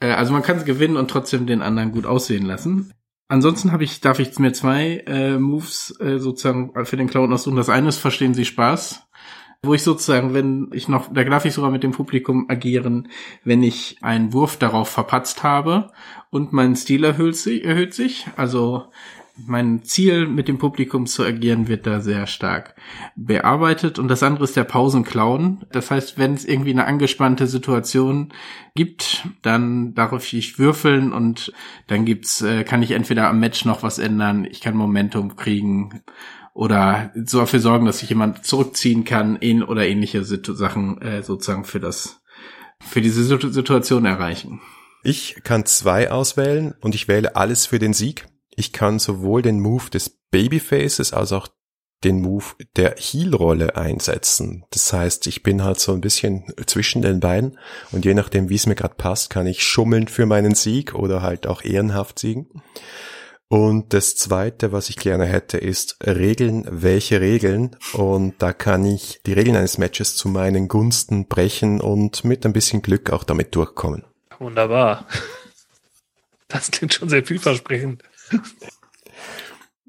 [0.00, 2.92] äh, also man kann es gewinnen und trotzdem den anderen gut aussehen lassen.
[3.28, 7.56] Ansonsten habe ich, darf ich mir zwei äh, Moves äh, sozusagen für den Clown aussuchen.
[7.56, 9.06] Das eine ist Verstehen Sie Spaß,
[9.62, 13.08] wo ich sozusagen, wenn ich noch, da darf ich sogar mit dem Publikum agieren,
[13.44, 15.92] wenn ich einen Wurf darauf verpatzt habe
[16.30, 18.26] und mein Stil erhöht sich, erhöht sich.
[18.36, 18.86] Also
[19.46, 22.74] mein Ziel mit dem Publikum zu agieren wird da sehr stark
[23.16, 25.64] bearbeitet und das andere ist der Pausenclown.
[25.72, 28.32] Das heißt, wenn es irgendwie eine angespannte Situation
[28.74, 31.52] gibt, dann darf ich würfeln und
[31.86, 36.02] dann gibt's, äh, kann ich entweder am Match noch was ändern, ich kann Momentum kriegen
[36.52, 41.64] oder so dafür sorgen, dass sich jemand zurückziehen kann, in oder ähnliche Sachen äh, sozusagen
[41.64, 42.20] für das
[42.80, 44.60] für diese Situation erreichen.
[45.02, 48.26] Ich kann zwei auswählen und ich wähle alles für den Sieg.
[48.60, 51.48] Ich kann sowohl den Move des Babyfaces als auch
[52.04, 52.44] den Move
[52.76, 54.66] der Heel-Rolle einsetzen.
[54.70, 57.58] Das heißt, ich bin halt so ein bisschen zwischen den beiden
[57.90, 61.22] und je nachdem, wie es mir gerade passt, kann ich schummeln für meinen Sieg oder
[61.22, 62.62] halt auch ehrenhaft siegen.
[63.48, 67.76] Und das zweite, was ich gerne hätte, ist Regeln, welche Regeln?
[67.94, 72.52] Und da kann ich die Regeln eines Matches zu meinen Gunsten brechen und mit ein
[72.52, 74.04] bisschen Glück auch damit durchkommen.
[74.38, 75.06] Wunderbar.
[76.48, 78.02] Das klingt schon sehr vielversprechend.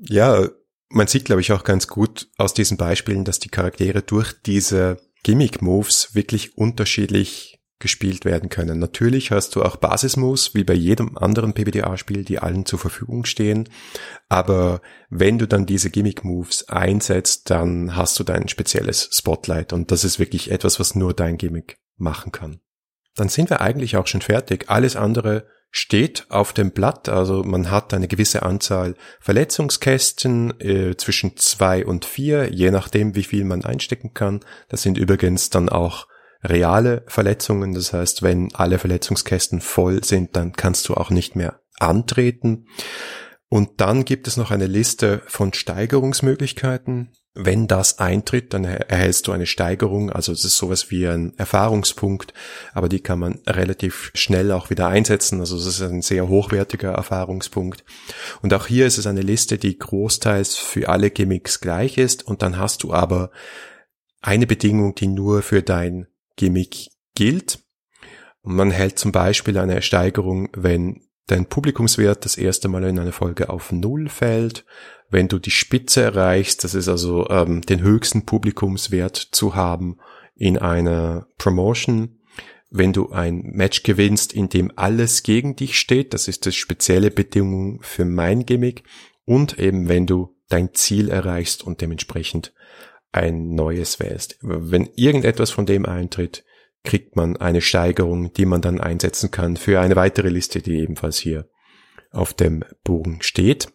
[0.04, 0.50] Ja,
[0.89, 4.98] man sieht, glaube ich, auch ganz gut aus diesen Beispielen, dass die Charaktere durch diese
[5.24, 8.80] Gimmick-Moves wirklich unterschiedlich gespielt werden können.
[8.80, 13.70] Natürlich hast du auch Basismoves, wie bei jedem anderen PBDA-Spiel, die allen zur Verfügung stehen.
[14.30, 19.74] Aber wenn du dann diese Gimmick-Moves einsetzt, dann hast du dein spezielles Spotlight.
[19.74, 22.60] Und das ist wirklich etwas, was nur dein Gimmick machen kann.
[23.16, 24.66] Dann sind wir eigentlich auch schon fertig.
[24.70, 27.10] Alles andere steht auf dem Blatt.
[27.10, 33.24] Also man hat eine gewisse Anzahl Verletzungskästen äh, zwischen zwei und vier, je nachdem, wie
[33.24, 34.42] viel man einstecken kann.
[34.68, 36.08] Das sind übrigens dann auch
[36.44, 37.74] reale Verletzungen.
[37.74, 42.68] Das heißt, wenn alle Verletzungskästen voll sind, dann kannst du auch nicht mehr antreten.
[43.48, 47.12] Und dann gibt es noch eine Liste von Steigerungsmöglichkeiten.
[47.34, 52.34] Wenn das eintritt, dann erhältst du eine Steigerung, also es ist sowas wie ein Erfahrungspunkt,
[52.74, 56.92] aber die kann man relativ schnell auch wieder einsetzen, also es ist ein sehr hochwertiger
[56.92, 57.86] Erfahrungspunkt.
[58.42, 62.42] Und auch hier ist es eine Liste, die großteils für alle Gimmicks gleich ist und
[62.42, 63.32] dann hast du aber
[64.22, 67.60] eine Bedingung, die nur für dein Gimmick gilt.
[68.44, 73.50] Man hält zum Beispiel eine Steigerung, wenn dein Publikumswert das erste Mal in einer Folge
[73.50, 74.66] auf Null fällt,
[75.12, 79.97] wenn du die Spitze erreichst, das ist also ähm, den höchsten Publikumswert zu haben
[80.36, 82.18] in einer Promotion,
[82.72, 87.12] wenn du ein Match gewinnst, in dem alles gegen dich steht, das ist das spezielle
[87.12, 88.84] Bedingung für mein Gimmick,
[89.26, 92.53] und eben wenn du dein Ziel erreichst und dementsprechend
[93.12, 94.38] ein neues wählst.
[94.41, 96.45] Wenn irgendetwas von dem eintritt,
[96.84, 101.18] kriegt man eine Steigerung, die man dann einsetzen kann für eine weitere Liste, die ebenfalls
[101.18, 101.49] hier
[102.12, 103.72] auf dem Bogen steht.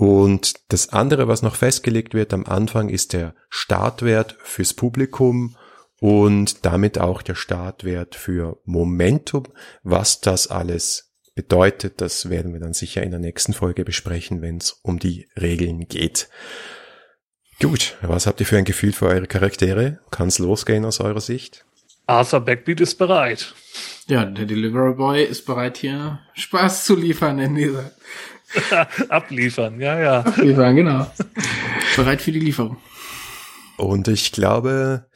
[0.00, 5.58] Und das andere, was noch festgelegt wird am Anfang, ist der Startwert fürs Publikum
[6.00, 9.44] und damit auch der Startwert für Momentum.
[9.82, 14.56] Was das alles bedeutet, das werden wir dann sicher in der nächsten Folge besprechen, wenn
[14.56, 16.30] es um die Regeln geht.
[17.60, 19.98] Gut, was habt ihr für ein Gefühl für eure Charaktere?
[20.10, 21.66] Kann es losgehen aus eurer Sicht?
[22.06, 23.54] Arthur Backbeat ist bereit.
[24.06, 27.92] Ja, der Delivery Boy ist bereit, hier Spaß zu liefern in dieser.
[29.08, 30.20] Abliefern, ja, ja.
[30.20, 31.10] Abliefern, genau.
[31.96, 32.76] bereit für die Lieferung.
[33.76, 35.06] Und ich glaube,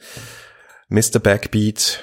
[0.89, 1.19] Mr.
[1.19, 2.01] Backbeat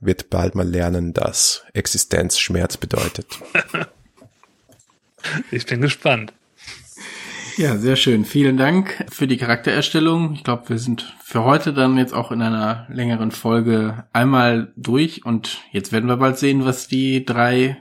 [0.00, 3.26] wird bald mal lernen, dass Existenz Schmerz bedeutet.
[5.50, 6.32] ich bin gespannt.
[7.56, 8.24] Ja, sehr schön.
[8.24, 10.34] Vielen Dank für die Charaktererstellung.
[10.34, 15.26] Ich glaube, wir sind für heute dann jetzt auch in einer längeren Folge einmal durch
[15.26, 17.76] und jetzt werden wir bald sehen, was die drei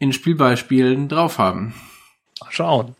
[0.00, 1.74] in Spielbeispielen drauf haben.
[2.54, 2.94] Schauen.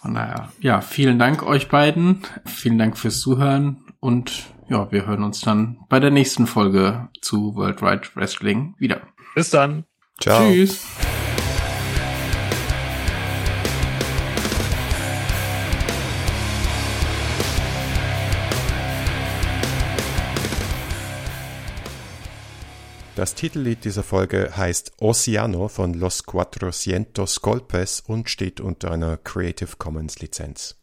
[0.00, 2.22] Von daher, ja, vielen Dank euch beiden.
[2.44, 7.54] Vielen Dank fürs Zuhören und ja, wir hören uns dann bei der nächsten Folge zu
[7.56, 9.00] World Wide Wrestling wieder.
[9.34, 9.84] Bis dann.
[10.20, 10.40] Ciao.
[10.48, 10.86] Tschüss.
[23.22, 29.76] Das Titellied dieser Folge heißt Oceano von Los Cuatrocientos Golpes und steht unter einer Creative
[29.78, 30.74] Commons Lizenz.